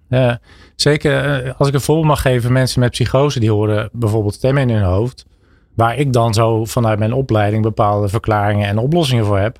[0.75, 2.51] Zeker uh, als ik een voorbeeld mag geven.
[2.51, 5.25] Mensen met psychose die horen bijvoorbeeld stemmen in hun hoofd.
[5.75, 9.59] Waar ik dan zo vanuit mijn opleiding bepaalde verklaringen en oplossingen voor heb.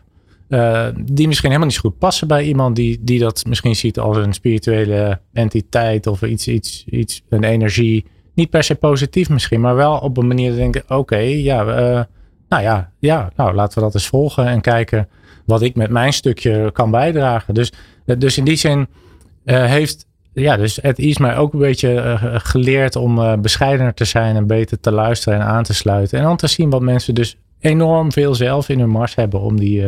[0.96, 4.18] Die misschien helemaal niet zo goed passen bij iemand die, die dat misschien ziet als
[4.18, 6.08] een spirituele entiteit.
[6.08, 8.06] Of iets, iets, iets een energie
[8.38, 12.04] niet per se positief misschien, maar wel op een manier denken: oké, okay, ja, uh,
[12.50, 15.08] nou ja, ja, nou laten we dat eens volgen en kijken
[15.46, 17.54] wat ik met mijn stukje kan bijdragen.
[17.54, 17.72] Dus,
[18.18, 18.88] dus in die zin
[19.46, 23.94] uh, heeft ja, dus het is mij ook een beetje uh, geleerd om uh, bescheidener
[23.94, 26.18] te zijn en beter te luisteren en aan te sluiten.
[26.18, 29.60] En dan te zien wat mensen dus enorm veel zelf in hun mars hebben om
[29.60, 29.84] die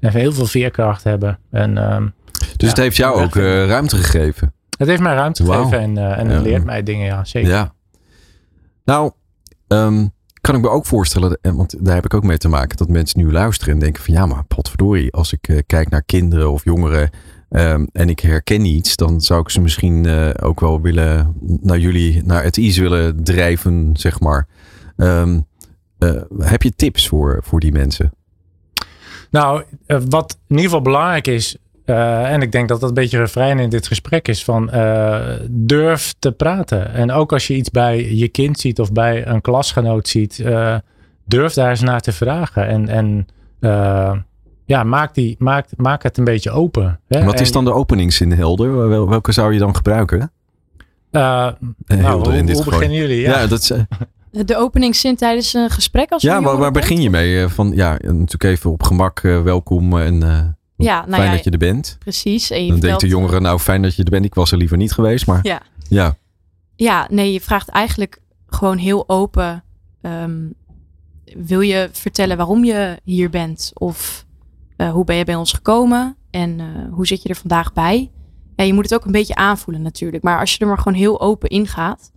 [0.00, 1.38] en heel veel veerkracht hebben.
[1.50, 4.54] En, uh, dus ja, het heeft jou ook ruimte gegeven?
[4.78, 5.54] Het heeft mij ruimte wow.
[5.54, 7.50] gegeven en, en het leert mij dingen, ja, zeker.
[7.50, 7.72] Ja.
[8.84, 9.12] Nou,
[9.68, 12.88] um, kan ik me ook voorstellen, want daar heb ik ook mee te maken, dat
[12.88, 16.50] mensen nu luisteren en denken van ja, maar potverdorie, als ik uh, kijk naar kinderen
[16.50, 17.10] of jongeren
[17.50, 21.78] um, en ik herken iets, dan zou ik ze misschien uh, ook wel willen naar
[21.78, 24.48] jullie, naar het IS willen drijven, zeg maar.
[24.96, 25.46] Um,
[25.98, 28.12] uh, heb je tips voor, voor die mensen?
[29.30, 31.56] Nou, wat in ieder geval belangrijk is,
[31.90, 35.20] uh, en ik denk dat dat een beetje refrein in dit gesprek is van uh,
[35.48, 36.94] durf te praten.
[36.94, 40.76] En ook als je iets bij je kind ziet of bij een klasgenoot ziet, uh,
[41.24, 42.66] durf daar eens naar te vragen.
[42.66, 43.26] En, en
[44.64, 47.00] ja, maak, die, maak, maak het een beetje open.
[47.08, 47.24] Hè?
[47.24, 48.88] Wat is dan de openingszin helder?
[49.08, 50.32] Welke zou je dan gebruiken?
[51.10, 51.54] nou,
[51.88, 53.20] hoe, in dit hoe beginnen jullie?
[53.20, 53.72] Ja, ja dat is,
[54.30, 57.48] de openingszin tijdens een gesprek als Ja, waar, waar begin je mee?
[57.48, 60.22] Van ja, natuurlijk even op gemak welkom en
[60.82, 61.96] ja, nou fijn ja, dat je er bent.
[61.98, 62.50] Precies.
[62.50, 64.24] En je Dan denkt de jongere, nou fijn dat je er bent.
[64.24, 65.62] Ik was er liever niet geweest, maar Ja.
[65.88, 66.16] ja.
[66.76, 69.64] Ja, nee, je vraagt eigenlijk gewoon heel open.
[70.02, 70.54] Um,
[71.24, 73.70] wil je vertellen waarom je hier bent?
[73.74, 74.26] Of
[74.76, 76.16] uh, hoe ben je bij ons gekomen?
[76.30, 78.10] En uh, hoe zit je er vandaag bij?
[78.56, 80.22] Ja, je moet het ook een beetje aanvoelen natuurlijk.
[80.22, 82.10] Maar als je er maar gewoon heel open in gaat,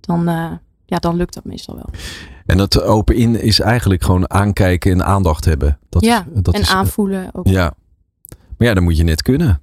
[0.00, 0.52] dan, uh,
[0.86, 1.88] ja, dan lukt dat meestal wel.
[2.46, 5.78] En dat open in is eigenlijk gewoon aankijken en aandacht hebben.
[5.88, 7.46] Dat, ja, dat en is, aanvoelen ook.
[7.46, 7.74] Ja.
[8.60, 9.62] Maar ja, dan moet je net kunnen.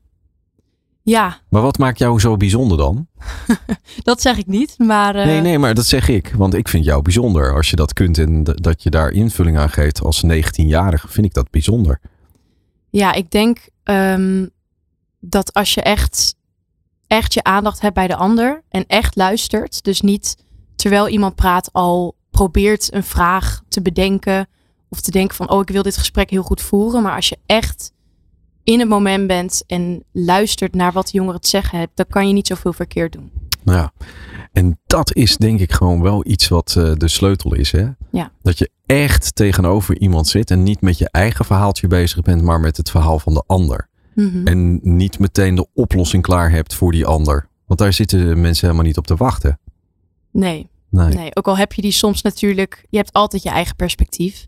[1.03, 1.39] Ja.
[1.49, 3.07] Maar wat maakt jou zo bijzonder dan?
[4.03, 5.15] dat zeg ik niet, maar...
[5.15, 5.25] Uh...
[5.25, 6.33] Nee, nee, maar dat zeg ik.
[6.35, 7.53] Want ik vind jou bijzonder.
[7.55, 11.33] Als je dat kunt en dat je daar invulling aan geeft als 19-jarige, vind ik
[11.33, 11.99] dat bijzonder.
[12.89, 14.49] Ja, ik denk um,
[15.19, 16.35] dat als je echt,
[17.07, 20.37] echt je aandacht hebt bij de ander en echt luistert, dus niet
[20.75, 24.47] terwijl iemand praat al probeert een vraag te bedenken
[24.89, 27.01] of te denken van, oh, ik wil dit gesprek heel goed voeren.
[27.01, 27.95] Maar als je echt
[28.67, 32.27] in het moment bent en luistert naar wat de jongeren te zeggen hebben, dan kan
[32.27, 33.31] je niet zoveel verkeerd doen.
[33.63, 33.91] Ja,
[34.51, 37.71] en dat is denk ik gewoon wel iets wat uh, de sleutel is.
[37.71, 37.85] Hè?
[38.11, 38.31] Ja.
[38.41, 42.59] Dat je echt tegenover iemand zit en niet met je eigen verhaaltje bezig bent, maar
[42.59, 43.89] met het verhaal van de ander.
[44.15, 44.47] Mhm.
[44.47, 47.47] En niet meteen de oplossing klaar hebt voor die ander.
[47.65, 49.59] Want daar zitten mensen helemaal niet op te wachten.
[50.31, 51.13] Nee, Nee.
[51.13, 54.47] nee, ook al heb je die soms natuurlijk, je hebt altijd je eigen perspectief.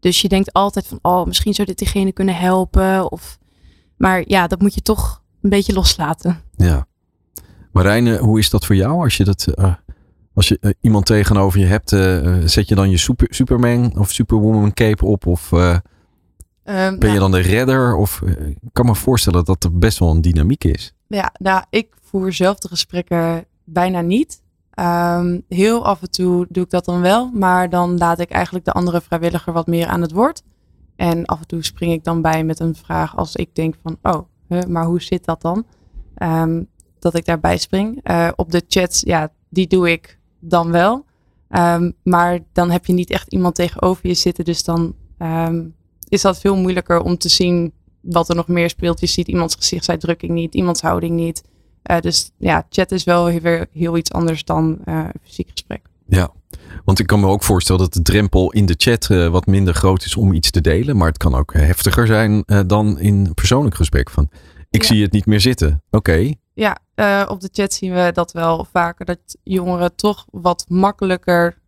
[0.00, 3.12] Dus je denkt altijd van, oh, misschien zou dit diegene kunnen helpen.
[3.12, 3.38] Of,
[3.98, 6.40] maar ja, dat moet je toch een beetje loslaten.
[6.56, 6.86] Ja.
[7.72, 9.02] Marijne, hoe is dat voor jou?
[9.02, 9.74] Als je, dat, eh,
[10.34, 14.10] als je eh, iemand tegenover je hebt, eh, zet je dan je super, Superman of
[14.10, 15.26] Superwoman cape op?
[15.26, 15.76] Of eh,
[16.68, 17.94] Ehm, ben je nou, dan de redder?
[17.96, 20.94] Of ik kan me voorstellen dat er best wel een dynamiek is.
[21.06, 24.42] Ja, nou, ik voer zelf de gesprekken bijna niet.
[24.70, 28.64] Ehm, heel af en toe doe ik dat dan wel, maar dan laat ik eigenlijk
[28.64, 30.42] de andere vrijwilliger wat meer aan het woord.
[30.98, 33.98] En af en toe spring ik dan bij met een vraag als ik denk van,
[34.02, 34.20] oh,
[34.68, 35.66] maar hoe zit dat dan?
[36.14, 36.62] Ehm,
[36.98, 38.00] dat ik daarbij spring.
[38.02, 41.04] Eh, op de chats, ja, die doe ik dan wel.
[41.48, 45.66] Ehm, maar dan heb je niet echt iemand tegenover je zitten, dus dan ehm,
[46.08, 49.00] is dat veel moeilijker om te zien wat er nog meer speelt.
[49.00, 51.42] Je ziet iemands gezichtsuitdrukking niet, iemands houding niet.
[51.82, 55.86] Eh, dus ja, chat is wel weer heel iets anders dan eh, fysiek gesprek.
[56.06, 56.32] Ja,
[56.88, 59.74] want ik kan me ook voorstellen dat de drempel in de chat eh, wat minder
[59.74, 60.96] groot is om iets te delen.
[60.96, 64.10] Maar het kan ook eh, heftiger zijn eh, dan in persoonlijk gesprek.
[64.10, 64.28] Van,
[64.70, 64.88] ik Ja.
[64.88, 65.82] zie het niet meer zitten.
[65.90, 66.78] Oké, Ja,
[67.28, 69.04] op de chat zien we dat wel vaker.
[69.04, 71.58] Dat jongeren toch wat makkelijker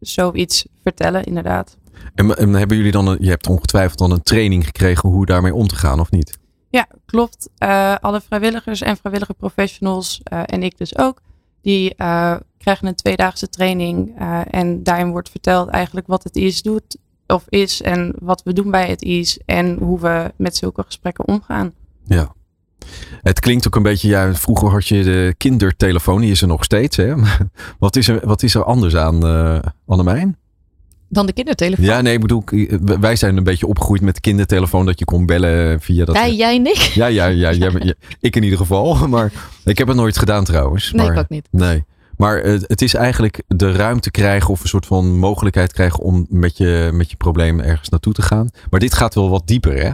[0.00, 1.76] zoiets vertellen, inderdaad.
[2.14, 5.54] en, en hebben jullie dan, een, je hebt ongetwijfeld dan een training gekregen hoe daarmee
[5.54, 6.38] om te gaan of niet?
[6.70, 7.48] Ja, klopt.
[8.00, 11.20] Alle vrijwilligers en vrijwillige professionals, en ik dus ook,
[11.60, 11.94] die
[12.62, 14.18] krijgen een tweedaagse training.
[14.18, 16.96] eh, en daarin wordt verteld eigenlijk wat het IS doet
[17.26, 21.28] of is en wat we doen bij het IS en hoe we met zulke gesprekken
[21.28, 21.72] omgaan.
[22.04, 22.34] Ja.
[23.22, 26.64] Het klinkt ook een beetje, ja, vroeger had je de kindertelefoon, die is er nog
[26.64, 26.96] steeds.
[26.96, 27.14] Hè?
[27.78, 30.36] Wat, is er, wat is er anders aan, eh Annemijn?
[31.08, 31.84] Dan de kindertelefoon.
[31.84, 35.04] Ja, nee, ik bedoel, ik- wij zijn een beetje opgegroeid met de kindertelefoon, dat je
[35.04, 36.14] kon bellen via dat...
[36.16, 36.76] Jij, jij Nick?
[36.76, 37.70] Ja, ja, ja, ja,
[38.20, 38.94] ik in ieder geval.
[39.08, 39.32] Maar
[39.64, 40.92] ik heb het nooit gedaan trouwens.
[40.92, 41.48] Nee, maar, ik ook niet.
[41.50, 41.84] Nee.
[42.22, 46.26] Maar eh, het is eigenlijk de ruimte krijgen of een soort van mogelijkheid krijgen om
[46.28, 48.48] met je, met je probleem ergens naartoe te gaan.
[48.70, 49.90] Maar dit gaat wel wat dieper, hè?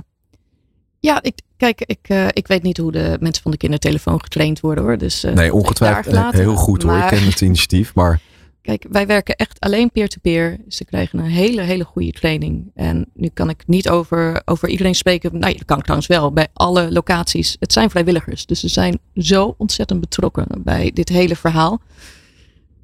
[1.00, 4.60] Ja, ik, kijk, ik, eh, ik weet niet hoe de mensen van de kindertelefoon getraind
[4.60, 4.98] worden hoor.
[4.98, 6.92] Dus, eh, Nee, ongetwijfeld heel goed hoor.
[6.92, 8.20] Maar- Ik ken het initiatief, maar
[8.62, 10.58] Kijk, wij werken echt alleen peer-to-peer.
[10.68, 12.70] Ze krijgen een hele, hele goede training.
[12.74, 15.38] En nu kan ik niet over, over iedereen spreken.
[15.38, 16.32] Nou, dat kan ik trouwens wel.
[16.32, 17.56] Bij alle locaties.
[17.60, 18.46] Het zijn vrijwilligers.
[18.46, 21.80] Dus ze zijn zo ontzettend betrokken bij dit hele verhaal.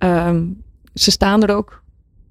[0.05, 0.45] Ehm,
[0.95, 1.83] ze staan er ook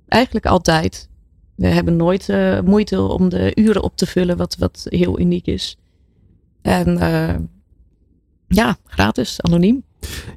[0.08, 1.10] eigenlijk altijd.
[1.56, 4.38] We hebben nooit eh, moeite om de uren op te vullen.
[4.38, 5.78] Wat, wat heel uniek is.
[6.62, 7.36] En eh,
[8.48, 9.84] ja, gratis, anoniem.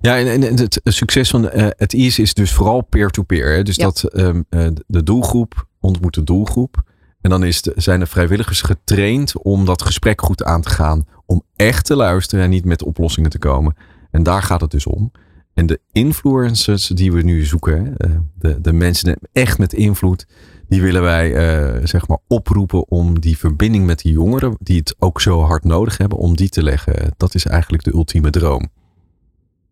[0.00, 3.64] Ja, en, het succes van eh, het IS is dus vooral peer-to-peer.
[3.64, 3.84] dus Ja.
[3.84, 6.82] dat ehm, eh, de doelgroep ontmoet de doelgroep.
[7.20, 11.06] En dan is de, zijn de vrijwilligers getraind om dat gesprek goed aan te gaan.
[11.26, 13.74] Om echt te luisteren en niet met oplossingen te komen.
[14.10, 15.12] En daar gaat het dus om.
[15.56, 20.26] En de influencers die we nu zoeken, eh, de, de mensen echt met invloed,
[20.68, 24.94] die willen wij eh, zeg maar oproepen om die verbinding met die jongeren, die het
[24.98, 27.14] ook zo hard nodig hebben, om die te leggen.
[27.16, 28.68] Dat is eigenlijk de ultieme droom.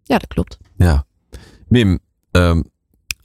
[0.02, 0.58] Ja, dat klopt.
[0.76, 1.06] Ja.
[1.68, 1.98] Wim,
[2.30, 2.62] ehm,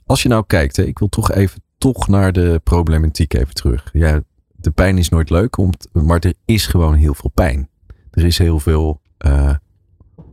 [0.06, 3.90] als je nou kijkt, hè, ik wil toch even toch naar de problematiek even terug.
[3.92, 4.22] Ja,
[4.56, 5.56] de pijn is nooit leuk,
[5.92, 7.68] maar er is gewoon heel veel pijn.
[8.10, 9.54] Er is heel veel, eh,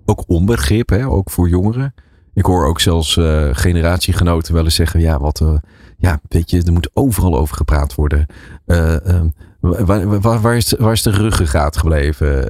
[0.06, 1.94] ook onbegrip, hè, ook voor jongeren.
[2.38, 5.54] Ik hoor ook zelfs eh, generatiegenoten wel eens zeggen, ja, wat, eh,
[5.98, 8.26] ja, weet je, er moet overal over gepraat worden.
[8.66, 9.28] Eh, ehm,
[9.60, 12.48] waar, waar, waar, is, waar is de ruggengraat gebleven?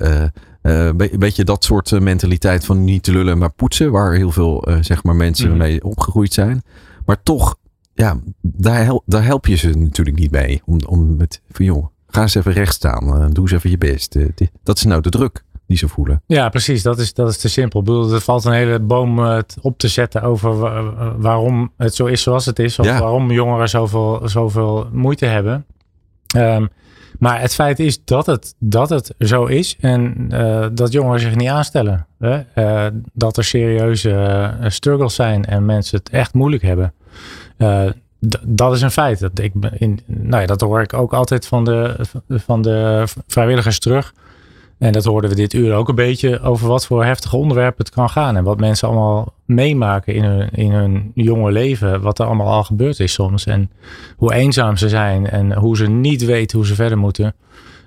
[0.61, 3.91] Be- een beetje dat soort mentaliteit van niet te lullen, maar poetsen.
[3.91, 5.57] Waar heel veel zeg maar mensen Mhm.
[5.57, 6.63] mee opgegroeid zijn.
[7.05, 7.55] Maar toch,
[7.93, 10.61] ja, daar, hel- daar help je ze natuurlijk niet mee.
[10.65, 13.29] Om, om met, van joh, ga eens even recht staan.
[13.33, 14.15] doe eens even je best.
[14.63, 16.22] Dat is nou de druk die ze voelen.
[16.26, 16.84] Ja, precies.
[16.84, 17.80] Dat is, dat is te simpel.
[17.80, 21.95] Ik bedoel, er valt een hele boom eh, op te zetten over wa- waarom het
[21.95, 22.80] zo is zoals het is.
[22.80, 22.99] Of Ja.
[22.99, 25.65] waarom jongeren zoveel, zoveel moeite hebben.
[26.36, 26.65] Ehm,
[27.20, 31.36] maar het feit is dat het, dat het zo is en eh, dat jongeren zich
[31.36, 32.07] niet aanstellen.
[32.20, 32.39] Hè?
[32.53, 36.93] Eh, dat er serieuze struggles zijn en mensen het echt moeilijk hebben.
[38.45, 39.20] Dat is een feit.
[39.20, 41.95] Dat, ik, ben in, nou ja, dat hoor ik ook altijd van de,
[42.30, 44.13] van de vrijwilligers terug.
[44.78, 47.93] En dat hoorden we dit uur ook een beetje over wat voor heftige onderwerpen het
[47.93, 48.38] kan gaan.
[48.38, 52.01] En wat mensen allemaal meemaken in hun, in hun jonge leven.
[52.01, 53.45] Wat er allemaal al gebeurd is soms.
[53.45, 53.71] En
[54.15, 55.30] hoe eenzaam ze zijn.
[55.30, 57.36] En hoe ze niet weten hoe ze verder moeten.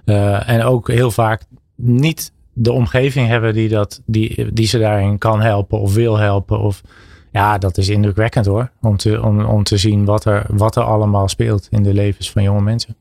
[0.04, 1.42] Eh, en ook heel vaak
[1.74, 6.60] niet de omgeving hebben die, dat, die, die ze daarin kan helpen of wil helpen.
[6.60, 6.82] Of,
[7.32, 8.70] ja, dat is indrukwekkend hoor.
[8.80, 12.30] Om te, om, om te zien wat er, wat er allemaal speelt in de levens
[12.30, 12.96] van jonge mensen.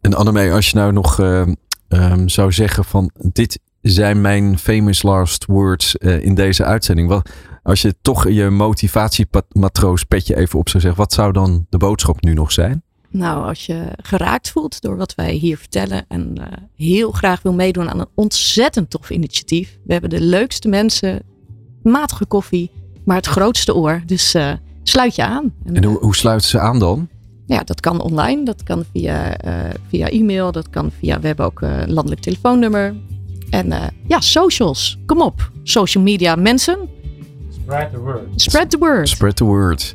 [0.00, 1.42] En Annemee, als je nou nog uh,
[1.88, 7.08] um, zou zeggen van dit zijn mijn famous last words uh, in deze uitzending.
[7.08, 7.30] Wat,
[7.62, 12.20] als je toch je motivatiematroos petje even op zou zeggen, wat zou dan de boodschap
[12.20, 12.82] nu nog zijn?
[13.10, 16.44] Nou, als je geraakt voelt door wat wij hier vertellen en uh,
[16.76, 19.78] heel graag wil meedoen aan een ontzettend tof initiatief.
[19.84, 21.22] We hebben de leukste mensen,
[21.82, 22.70] matige koffie,
[23.04, 24.02] maar het grootste oor.
[24.06, 25.54] Dus uh, sluit je aan.
[25.64, 27.08] En, en hoe, hoe sluiten ze aan dan?
[27.48, 29.52] Ja, dat kan online, dat kan via, uh,
[29.88, 32.94] via e-mail, dat kan via, we hebben ook een landelijk telefoonnummer.
[33.50, 33.72] En
[34.06, 35.50] ja, socials, kom op.
[35.62, 36.78] Social media mensen.
[37.50, 38.20] Spread the word.
[38.34, 39.08] Spread the word.
[39.08, 39.94] Spread the word.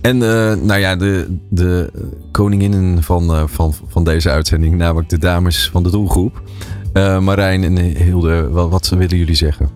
[0.00, 1.90] En uh, nou ja, de, de
[2.30, 6.42] koninginnen van, uh, van, van deze uitzending, namelijk de dames van de doelgroep.
[6.94, 9.68] Uh, Marijn en Hilde, wat, wat willen jullie zeggen?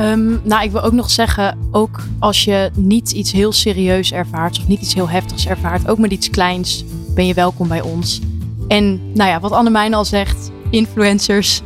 [0.00, 4.58] Um, nou, ik wil ook nog zeggen, ook als je niet iets heel serieus ervaart
[4.58, 6.84] of niet iets heel heftigs ervaart, ook met iets kleins,
[7.14, 8.20] ben je welkom bij ons.
[8.68, 11.62] En nou ja, wat Annemijn al zegt, influencers,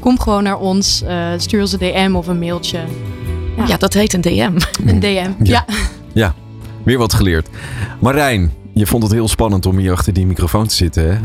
[0.00, 1.04] kom gewoon naar ons,
[1.36, 2.78] stuur ons een DM of een mailtje.
[3.56, 4.52] Ja, ja dat heet een DM.
[4.86, 5.64] Een DM, ja.
[5.66, 5.66] ja.
[6.12, 6.34] Ja,
[6.84, 7.48] weer wat geleerd.
[8.00, 11.10] Marijn, je vond het heel spannend om hier achter die microfoon te zitten.
[11.10, 11.18] Hè?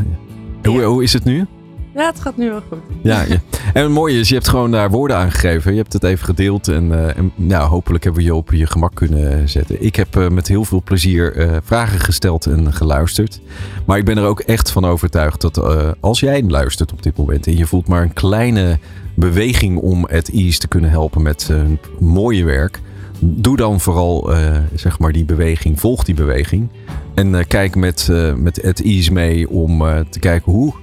[0.70, 1.46] Hoe, hoe is het nu?
[1.94, 2.78] Ja, het gaat nu wel goed.
[3.02, 3.24] Ja.
[3.72, 5.72] En het mooie is, je hebt gewoon daar woorden aan gegeven.
[5.72, 8.66] Je hebt het even gedeeld en, uh, en nou, hopelijk hebben we je op je
[8.66, 9.84] gemak kunnen zetten.
[9.84, 13.40] Ik heb uh, met heel veel plezier uh, vragen gesteld en geluisterd.
[13.86, 15.60] Maar ik ben er ook echt van overtuigd dat
[16.00, 18.78] als jij luistert op dit moment en je voelt maar een kleine
[19.14, 22.80] beweging om het Ease te kunnen helpen met hun mooie werk
[23.20, 24.30] doe dan vooral
[24.74, 26.68] zeg maar die beweging, volg die beweging.
[27.14, 29.78] En kijk met, met at ease mee om
[30.10, 30.74] te kijken hoe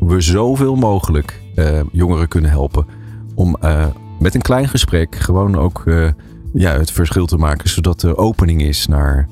[0.00, 1.42] we zoveel mogelijk
[1.92, 2.86] jongeren kunnen helpen.
[3.34, 3.56] Om
[4.18, 5.82] met een klein gesprek gewoon ook
[6.52, 7.68] ja, het verschil te maken.
[7.68, 9.28] Zodat er opening is naar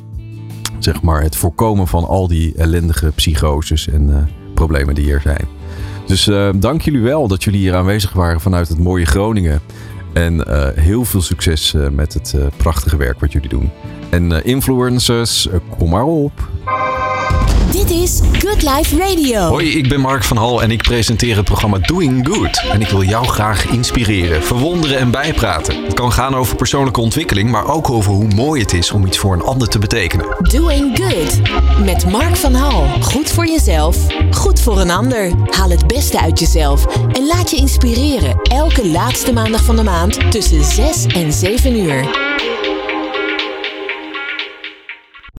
[0.79, 5.47] zeg maar, het voorkomen van al die ellendige psychoses en problemen die er zijn.
[6.07, 9.61] Dus dank jullie wel dat jullie hier aanwezig waren vanuit het mooie Groningen.
[10.13, 10.45] En
[10.81, 13.71] heel veel succes met het prachtige werk wat jullie doen.
[14.11, 15.49] En influencers,
[15.79, 16.49] kom maar op.
[17.79, 19.41] Dit is Good Life Radio.
[19.41, 22.63] Hoi, ik ben Mark van Hal en ik presenteer het programma Doing Good.
[22.73, 25.85] En ik wil jou graag inspireren, verwonderen en bijpraten.
[25.85, 29.19] Het kan gaan over persoonlijke ontwikkeling, maar ook over hoe mooi het is om iets
[29.19, 30.27] voor een ander te betekenen.
[30.39, 31.41] Doing Good
[31.85, 32.87] met Mark van Hal.
[33.01, 33.97] Goed voor jezelf,
[34.31, 35.33] goed voor een ander.
[35.51, 38.41] Haal het beste uit jezelf en laat je inspireren.
[38.43, 42.27] Elke laatste maandag van de maand tussen 6 en 7 uur.